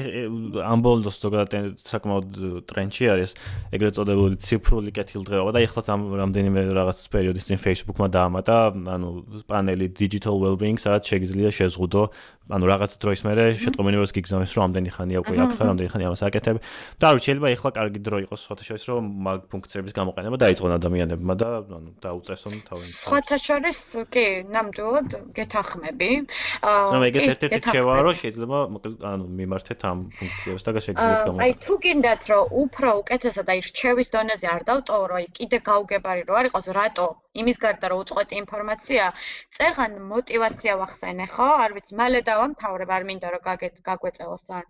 [0.59, 2.29] ამ ბოლოს ზოგადად საკმაოდ
[2.69, 3.31] ტრენჩი არის
[3.77, 8.57] ეგრეთ წოდებული ციფრული კეთილდღეობა და ეხლა ამ რამდენიმე რაღაც პერიოდის წინ Facebook-მა დაამატა
[8.97, 9.09] ანუ
[9.49, 12.03] პანელი digital well-being სადაც შეიძლება შეზღუდო
[12.49, 16.23] ანუ რაღაც დროის მერე შეტყობინებას გიგზავნის რომ ამდენი ხანია უკვე აქ ხარ ამდენი ხანია მას
[16.29, 16.57] აკეთებ
[16.97, 21.49] და რა შეიძლება ეხლა კარგი დრო იყოს ფოტოშოპის რომ მაგ ფუნქციების გამოყენება დაიწყონ ადამიანებმა და
[21.77, 26.11] ანუ დაუწესონ თავენ ფოტოშოპის კი ნამდვილად გეთახმები
[26.73, 28.59] აა ეგეთ ერთ-ერთი შევა რომ შეიძლება
[29.13, 34.09] ანუ მიმართეთ ამ ფუნქციებს და შეგიძლიათ გამოგ აი თუ გინდათ რომ უფრო უკეთესად აი რჩევის
[34.15, 37.09] დონეზე არ დავტოვო, აი კიდე გაუგებარი რო არ იყოს, რატო?
[37.39, 39.05] იმის გარდა რომ უწყვეტი ინფორმაცია,
[39.57, 41.49] წეღან мотиваცია ვახსენე, ხო?
[41.65, 44.65] არ ვიცი, მალე დავამთავრებ, არ მინდა რომ გაგეთ გაგვეწელოს თან.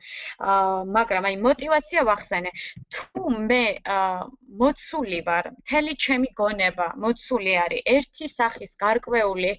[0.53, 2.51] აა მაგრამ აი мотиваცია ვახსენე.
[2.93, 3.65] თუ მე
[3.97, 4.29] აა
[4.61, 9.53] მოცული ვარ, მთელი ჩემი გონება მოცული არის ერთი სახის გარკვეული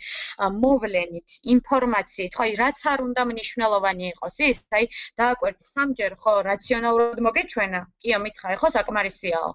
[0.64, 4.86] მოვლენით, ინფორმაციით, ხო, აი რაც არ უნდა მნიშვნელოვანი იყოს ის, აი
[5.20, 6.79] დააკვირდი სამჯერ ხო, რაციონალურად
[7.28, 7.82] მოგეჩვენა?
[8.02, 9.52] კიო, მითხარი, ხო, საკმარისიაო.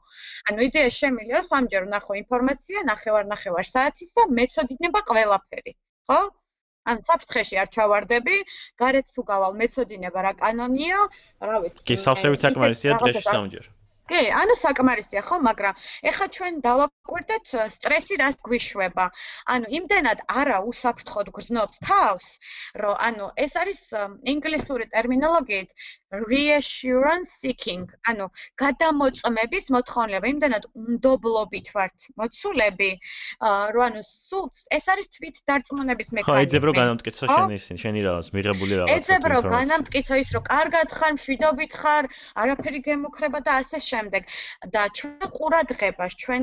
[0.50, 5.72] ანუ იდეა შემილია, რომ სამჯერ ვნახო ინფორმაცია, ნახევარ ნახევარ საათის და მეწოდინება ყველაფერი,
[6.10, 6.20] ხო?
[6.84, 8.36] ან საფრთხეში არ ჩავარდები,
[8.80, 11.00] გარეთ თუ გავალ მეწოდინება რა კანონია,
[11.40, 11.84] რა ვიცი.
[11.88, 13.64] კი, სავსებით საკმარისია დღეში სამჯერ.
[14.10, 15.74] კი, ანუ საკმარისია ხო, მაგრამ
[16.10, 17.46] ეხა ჩვენ დავაკვირდეთ
[17.76, 19.06] სტრესი რას გვიშვება.
[19.54, 22.28] ანუ იმდენად არა უსაფრთხოდ გრძნობთ თავს,
[22.84, 23.80] რომ ანუ ეს არის
[24.34, 25.70] ინგლისური ტერმინოლოგიით
[26.14, 28.28] reassurance seeking, ანუ
[28.60, 32.90] გადამოწმების მოთხოვნილება, იმდენად უნდობლობით ვართ მოცულები,
[33.74, 34.46] რომ ანუ სულ
[34.78, 36.38] ეს არის თვით დარწმუნების მექანიზმი.
[36.38, 38.94] ხო, ეძებ რომ განამტკიცო შენ ისინი, შენი რაღაც მიღებული რაღაცა.
[38.94, 42.04] ეძებ რომ განამტკიცო ის, რომ კარგად ხარ, მშვიდობით ხარ,
[42.44, 44.22] არაფერი გემოქრება და ასე შემდეგ.
[44.74, 46.42] და ჩვენ ყურადღებას, ჩვენ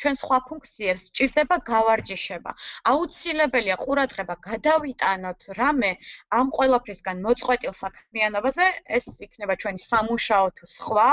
[0.00, 2.50] ჩვენ სხვა ფუნქციებს ჭირდება გავარჯიშება.
[2.92, 5.90] აუცილებელია ყურადღება გადავიტანოთ რამე
[6.38, 8.66] ამ ყველაფრისგან მოწყვეტილ საქმიანობაზე,
[8.96, 11.10] ეს იქნება ჩვენი სამუშაო თუ სხვა.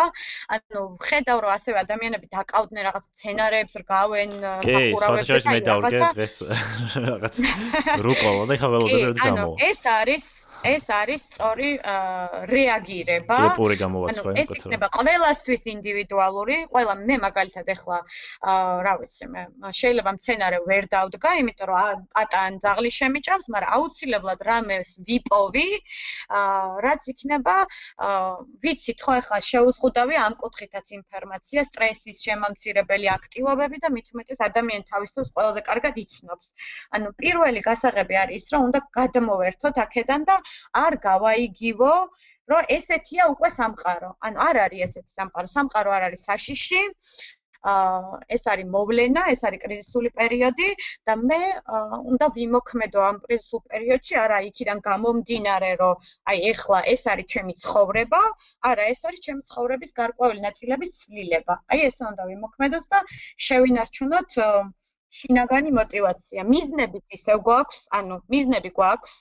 [0.56, 4.32] ანუ ხედავ რომ ასევე ადამიანები დაკავდნენ რაღაც სცენარებს, რგავენ
[4.66, 6.36] სახურავებს და მე დავგე დღეს
[7.08, 7.36] რაღაც
[8.06, 9.38] რუკოლა და ხა ველოდები და სამო.
[9.40, 10.26] ანუ ეს არის
[10.60, 11.70] ეს არის სწორი
[12.52, 13.38] რეაგირება.
[13.48, 14.88] ტიპური გამოვაცხო, ანუ ეს იქნება
[15.40, 16.58] ყველასთვის ინდივიდუალური.
[16.74, 17.98] ყველა მე მაგალითად ეხლა
[18.88, 19.42] რა ვიცი მე
[19.80, 25.70] შეიძლება სცენარე ვერ დავდგა, იმიტომ რომ პატან ძაღლი შემიჭამს, მაგრამ აუცილებლად რამეს ვიპოვი,
[26.86, 27.56] რაც იქნება
[28.66, 35.12] ვიცით ხო ახლა შეუზღუდავი ამ კუთხითაც ინფორმაცია, სტრესის შემამცირებელი აქტივობები და მით უმეტეს ადამიანი თავის
[35.16, 36.48] თავს ყველაზე კარგად იცნობს.
[36.98, 40.36] ანუ პირველი გასაღები არის ის, რომ უნდა გადმოვერთოთ აქედან და
[40.86, 41.94] არ გავაიგივო,
[42.52, 44.10] რომ ესეთია უკვე სამყარო.
[44.28, 45.48] ანუ არ არის ესეთი სამყარო.
[45.56, 46.82] სამყარო არ არის საშიში.
[47.70, 50.68] აა ეს არის მოვლენა, ეს არის კრიზისული პერიოდი
[51.08, 51.40] და მე
[52.12, 58.22] უნდა ვიმოქმედო ამ კრიზისულ პერიოდში, არა იქიდან გამომდინარე, რომ აი ეხლა ეს არის ჩემი ცხოვრება,
[58.70, 61.56] არა, ეს არის ჩემი ცხოვრების გარკვეული ნაწილების ცვლილება.
[61.72, 63.00] აი ესე უნდა ვიმოქმედოთ და
[63.48, 64.40] შევინარჩუნოთ
[65.18, 66.42] შინაგანი мотивация.
[66.54, 69.14] მიზნებიც ისევ გვაქვს, ანუ მიზნები გვაქვს,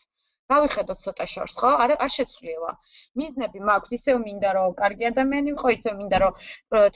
[0.53, 1.71] გავიხედოთ ცოტა შორს, ხო?
[1.85, 2.71] არ არ შეცვლილა.
[3.21, 6.33] მიზნები მაქვს, ისევ მინდა რომ კარგი ადამიანი ვიყო, ისევ მინდა რომ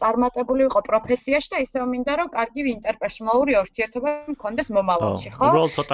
[0.01, 5.51] წარმატებული ვიყო პროფესიაში და ისევ მინდა რომ კარგი ინტერპერსონალური ურთიერთობა მქონდეს მომავალში, ხო?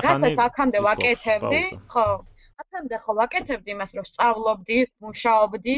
[0.06, 1.62] რასაც აქამდე ვაკეთებდი,
[1.94, 2.06] ხო?
[2.62, 5.76] აქამდე ხო ვაკეთებდი იმას, რომ სწავლობდი, მუშაობდი,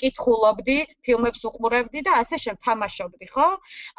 [0.00, 3.48] კითხულობდი, ფილმებს უყურებდი და ასე შემდეგ თამაშობდი, ხო?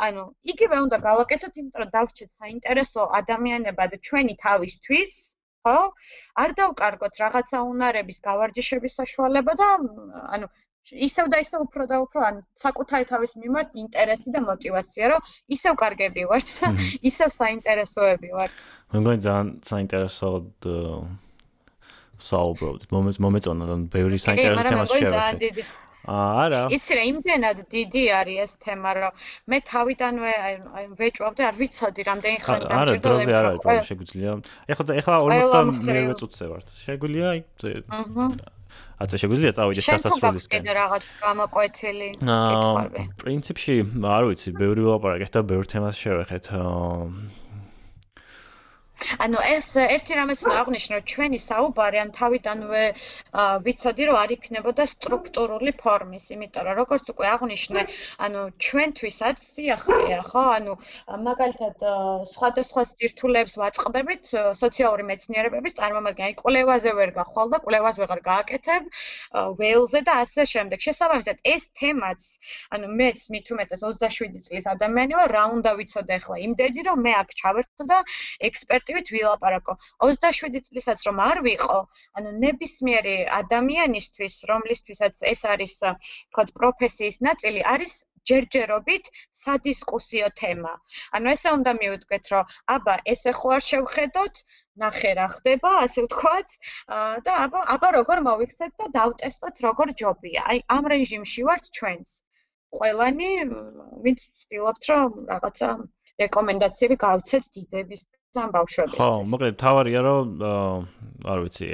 [0.05, 0.23] ანუ
[0.53, 5.13] იგივე უნდა გავაკეთოთ, იმიტომ რომ დავრჩეთ საინტერესო ადამიანებად ჩვენი თავისთვის.
[5.63, 5.79] ხო?
[6.43, 9.67] არ დავკარგოთ რაღაცა უნარების გავარჯიშების საშუალება და
[10.35, 10.47] ანუ
[11.07, 15.21] ისევ და ისევ უფრო და უფრო ან საკუთარი თავის მიმართ ინტერესი და мотиваცია, რომ
[15.55, 16.67] ისევ კარგები ვართ და
[17.09, 18.51] ისევ საინტერესოები ვართ.
[18.91, 20.47] მე მგონი ძალიან საინტერესოდ
[22.19, 22.81] საუბრობთ.
[23.23, 25.63] მომეწონა რომ ბევრი საინტერესო თემას შევეხეთ.
[26.03, 26.61] არა.
[26.75, 29.11] იცი რა, იმდენად დიდი არის ეს თემა, რომ
[29.47, 32.81] მე თავიდანვე აი ვეჭვავდი, არ ვიცოდი რამდენი ხანი დამჭირდა.
[32.83, 34.31] არა, დროზე არ არის პრობლემა, შეგვიძლია.
[34.67, 36.67] ეხლა ეხლა 49 წუთზე ვართ.
[36.83, 37.39] შეგვიძლია აი
[37.87, 38.25] აჰა.
[39.03, 40.59] აცე შეგვიძლია წავიდეთ დასასრულისკენ.
[40.59, 43.01] შენ თუ რაღაც გამოკვეთილი კითხვები.
[43.23, 43.75] პრინციპში
[44.15, 46.45] არ ვიცი, ბევრი ვლაპარაკეთ და ბევრ თემას შევეხეთ.
[46.51, 47.42] აა
[49.23, 52.83] ანუ ეს ერთი რამეც უნდა აღნიშნო, ჩვენი საუბარი ან თავიდანვე
[53.65, 57.81] ვიცოდი, რომ არ იქნებოდა სტრუქტურული ფორმის, იმიტომ რომ როგორც უკვე აღნიშნე,
[58.25, 60.43] ანუ ჩვენთვისაც სიახლეა, ხო?
[60.57, 60.73] ანუ
[61.27, 61.75] მაგალითად
[62.33, 64.23] სხვადასხვა სირთულეებს ვაწყდებით
[64.63, 68.83] სოციალური მეცნიერებების წარმომადგენელი, კვლევაზე ვერ გახვალ და კვლევას ვეღარ გააკეთებ,
[69.59, 70.79] ვეილზე და ასე შემდეგ.
[70.87, 72.21] შესაბამისად, ეს თემაც,
[72.73, 76.35] ანუ მეც მით უმეტეს 27 წლის ადამიანი ვარ, რა უნდა ვიცოდე ახლა?
[76.47, 77.99] იმდენი რომ მე აქ ჩავერთო და
[78.49, 79.73] ექსპერტი პერსპექტივით ვილაპარაკო.
[80.05, 81.77] 27 წლისაც რომ არ ვიყო,
[82.19, 85.73] ანუ ნებისმიერი ადამიანისთვის, რომლისთვისაც ეს არის,
[86.29, 87.93] თქო, პროფესიის ნაწილი, არის
[88.29, 90.73] ჯერჯერობით სადისკუსიო თემა.
[91.17, 94.35] ანუ ესე უნდა მივუდგეთ, რომ აბა ესე ხო არ შევხედოთ,
[94.83, 96.49] ნახე რა ხდება, ასე ვთქვათ,
[97.25, 100.45] და აბა აბა როგორ მოვიქცეთ და დავტესტოთ როგორ ჯობია.
[100.53, 102.07] აი ამ რეჟიმში ვართ ჩვენც.
[102.77, 103.31] ყველანი
[104.05, 105.69] ვინც ვცდილობთ რომ რაღაცა
[106.21, 108.03] რეკომენდაციები გავცეთ დიდების
[108.33, 108.97] ძალიან ბავშვებისთვის.
[108.97, 110.27] ხო, მოკლედ თავარია რომ
[111.23, 111.65] არ ვიცი,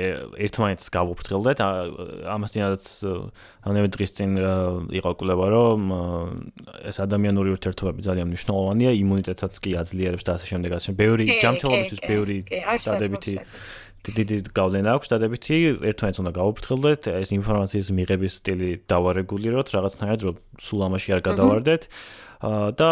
[0.45, 1.57] ერთმანეთს გავუფრთხილდეთ.
[2.35, 2.83] ამასთანაც
[3.63, 4.31] ამავე დღის წინ
[4.99, 5.79] იყო კვლევა რომ
[6.83, 10.89] ეს ადამიანური ურთიერთობები ძალიან მნიშვნელოვანია, იმუნიტეტსაც კი აძლიერებს და ასე შემდეგ ასე.
[10.99, 13.33] ბევრი ჯანმრთელობისთვის ბევრი დადებითი
[13.99, 15.55] დიდი გავლენა აქვს დადებითი,
[15.91, 21.81] ერთმანეთს უნდა გავუფრთხილდეთ, ეს ინფორმაციის მიღების სტილი დავარეგულიროთ რაღაცნაირად, რომ სულ ამაში არ გადავარდეთ.
[22.39, 22.89] და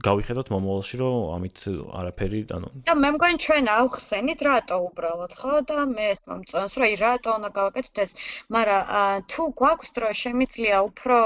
[0.00, 1.64] გავიხედოთ მომავალში რომ ამით
[2.00, 5.58] არაფერი ანუ და მე მგონი ჩვენ ავხსენით რატო უბრალოდ ხო?
[5.68, 8.10] და მე ეს მომწონს რომ აი რატო უნდა გავაკეთოთ ეს?
[8.56, 11.18] მაგრამ თუ გვაქვს დრო შემიძლია უფრო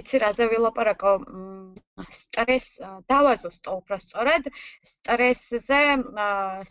[0.00, 1.12] იცი რაზე ვილაპარაკო
[2.08, 2.66] სტრეს
[3.12, 4.48] დავაზუსტო უფრო სწორად
[4.88, 5.82] სტრესზე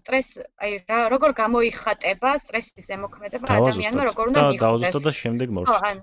[0.01, 0.29] სტრეს
[0.65, 0.81] აი
[1.13, 4.65] როგორ გამოიხატება სტრესის ზემოქმედება ადამიანმა როგორ უნდა მიხვდეს.
[4.65, 5.93] დავაზუსტო და შემდეგ მორჩა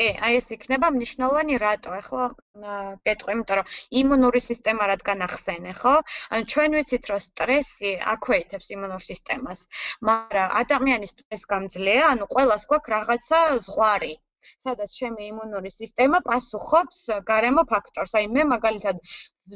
[0.00, 1.90] კი, აი ეს იქნება მნიშვნელოვანი რატო?
[1.96, 2.28] ახლა
[3.08, 3.72] კეთყვი, იმიტომ რომ
[4.02, 5.92] იმუნური სისტემა რადგან ახსენე, ხო?
[6.36, 9.66] ანუ ჩვენ ვიცით, რომ სტრესი აქვეითებს იმუნურ სისტემას,
[10.10, 14.12] მაგრამ ადამიანის სტრეს გამძლეა, ანუ ყოველას გვაქვს რაღაცა ზღვარი.
[14.64, 18.14] სადაც ჩემი იმუნური სისტემა პასუხობს გარემო ფაქტორს.
[18.20, 18.96] აი მე მაგალითად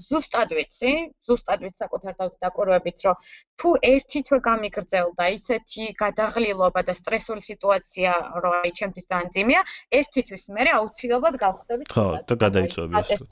[0.09, 0.93] ზუსტად ვიცი,
[1.28, 3.16] ზუსტად ვიცი საკუთარ თავზე დაკვირვებით, რომ
[3.61, 8.12] თუ ერთი თვე გამიგრძელდა ისეთი გადაღლილობა და სტრესული სიტუაცია,
[8.43, 9.62] რომ აი ჩემთვის ძალიან ძიმეა,
[10.01, 11.91] ერთი თვის მერე აუცილებლად გავხდები.
[11.95, 13.26] ხო, და გადაიწვევი ეს.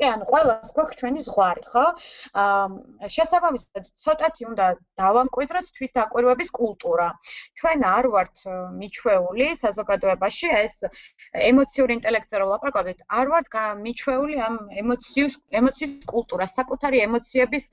[0.00, 1.84] ანუ ყველას გვაქვს ჩვენი ზღვარი, ხო?
[2.42, 4.66] აა შესაბამისად, ცოტათი უნდა
[4.98, 7.08] დავამკვიდროთ თვითდაკვირვების კულტურა.
[7.60, 8.36] ჩვენ არ ვართ
[8.80, 10.74] მიჩვეული საზოგადოებაში ეს
[11.50, 13.46] ემოციური ინტელექტზე რო ლაპარაკობთ, არ ვართ
[13.84, 17.64] მიჩვეული ამ ემოციის ემოციის კულტურას, საკუთარი ემოციების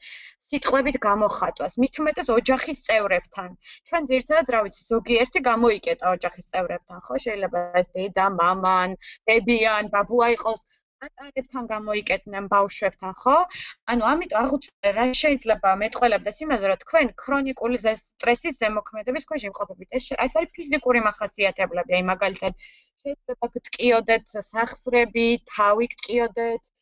[0.49, 3.49] სიტყვებით გამოხატვას, მით უმეტეს ოჯახის წევრებთან.
[3.89, 7.15] ჩვენ ძირითადად რა ვიცი, ზოგიერთი გამოიკეტა ოჯახის წევრებთან, ხო?
[7.25, 8.95] შეიძლება ეს დედა, მამან,
[9.27, 10.61] ბებიან, ბაბუა იყოს
[11.05, 13.35] ატარებთან გამოიკეთნენ ბავშვებთან, ხო?
[13.93, 19.89] ანუ ამიტომ აღუჩნდა რა შეიძლება მეტყველებდეს იმაზე, რომ თქვენ ქრონიკული სტრესის ზემოქმედების ქვეშ იმყოფებით.
[19.99, 22.67] ეს ეს არის ფიზიკური מחასიათებლები, აი მაგალითად
[23.05, 26.73] შეიძლება გტკიოდეთ სახსრები, თავი გტკიოდეთ,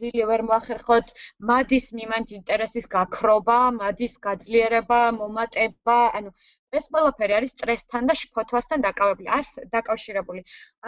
[0.00, 1.10] ძილი ვერ მოახერხოთ
[1.48, 6.32] მადის მიმართ ინტერესის გაქრობა, მადის გაძლიერება, მომატება, ანუ
[6.80, 10.42] ეს ყველაფერი არის სტრესთან და შფოთვასთან დაკავებული, ას დაკავშირებული.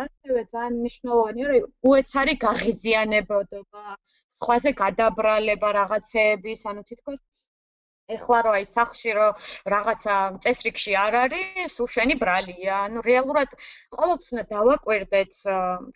[0.04, 3.96] ასევე ძალიან მნიშვნელოვანია, რომ უეცარი გაღიზიანებოდება,
[4.38, 7.20] სხვაზე გადაბრალება რაღაცეების, ანუ თითქოს
[8.16, 9.28] ეხლა რო აი სახში რო
[9.74, 12.74] რაღაცა წესრიგში არ არის, სულ შენი ბრალია.
[12.86, 13.50] ანუ რეალურად
[13.96, 15.32] ყოველთვის უნდა დავაკვირდეთ,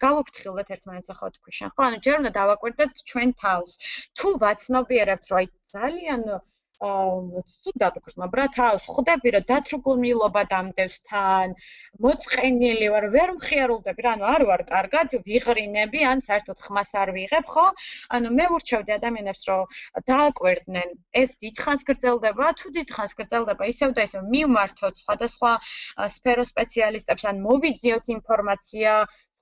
[0.07, 1.69] გავუფრთხილდეთ ერთმანეთს ახლა თქვი შენ.
[1.77, 3.73] ხო, ანუ ჯერ უნდა დავაკვირდეთ ჩვენ თავს.
[4.19, 5.47] თუ ვაცნობიერებთ, რომ აი
[5.77, 6.21] ძალიან
[6.85, 11.55] აა სუდად უქრმა ბრათავს ხვდები რომ დათრგუნილობა დამდევს თან
[12.07, 17.47] მოწყენილი ვარ ვერ მხიარულდები რა ანუ არ ვარ კარგად ვიღრინები ან საერთოდ ხმას არ ვიღებ
[17.55, 17.67] ხო?
[18.19, 19.63] ანუ მე ურჩევდი ადამიანებს რომ
[20.11, 20.89] დააკვირდნენ.
[21.23, 25.53] ეს დიდხანს გრძელდება თუ დიდხანს გრძელდება ისევ და ისევ მიმართოთ სხვადასხვა
[26.17, 28.93] სფეროს სპეციალისტებს ან მოვიძიოთ ინფორმაცია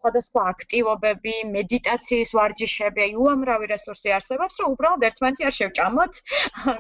[0.05, 6.13] სხვადასხვა აქტივობები, მედიტაციის ვარჯიშები, აი უამრავი რესურსი არსებობს, რომ უბრალოდ ერთმანეთი არ შევჭამოთ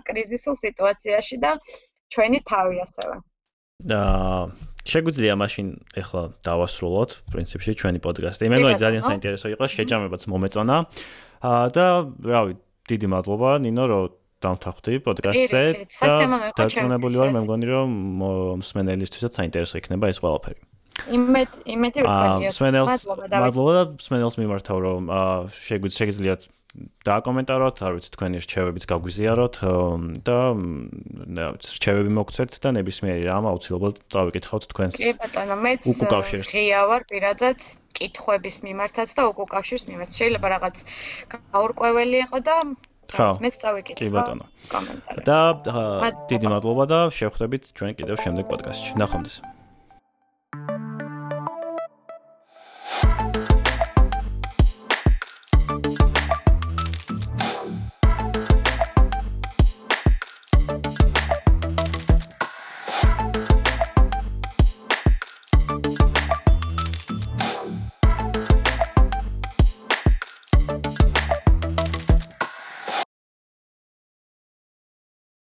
[0.08, 1.50] კრიზისულ სიტუაციაში და
[2.12, 3.16] ჩვენი თავი ასევე.
[3.84, 4.00] და
[4.84, 5.66] შეგვიძლია მაშინ
[5.98, 8.44] ეხლა დავასრულოთ პრინციპში ჩვენი პოდკასტი.
[8.52, 10.76] მე მგონი ძალიან საინტერესო იყო, შეჭამებაც მომეწონა.
[11.48, 11.86] აა და
[12.28, 12.52] რავი,
[12.92, 14.04] დიდი მადლობა ნინო, რომ
[14.44, 15.62] დამთავრდი პოდკასტზე
[16.04, 16.14] და
[16.60, 17.88] დაწუნებული ვარ, მე მგონი რომ
[18.60, 20.73] მსმენელისთვისაც საინტერესო იქნება ეს ყველაფერი.
[21.14, 22.50] იმედ იმედი ვიქნებია.
[23.44, 25.02] მადლობა და სმენელს მიმართავ რომ
[25.52, 26.42] შეგიძლიათ
[27.06, 29.54] დააკომენტაროთ, არ ვიცი თქვენი რჩევებიც გაგვიზიაროთ
[30.26, 30.38] და
[31.54, 34.94] რჩევები მოგცეთ და ნებისმიერი რამ აუცილებლად წავიკითხავთ თქვენს.
[34.98, 35.86] კი ბატონო, მეც
[36.50, 37.58] ღია ვარ პირადად
[37.94, 40.10] კითხვების მიმართაც და უკუკავშირს მიმართ.
[40.18, 40.76] შეიძლება რაღაც
[41.30, 42.56] გაურკვეველი იყო და
[43.14, 44.00] ხო, მეც წავიკითხე.
[44.02, 44.44] კი ბატონო.
[45.22, 45.38] და
[46.26, 48.98] დიდი მადლობა და შევხვდებით ჩვენ კიდევ შემდეგ პოდკასტში.
[48.98, 49.53] ნახვამდის.
[53.02, 53.43] you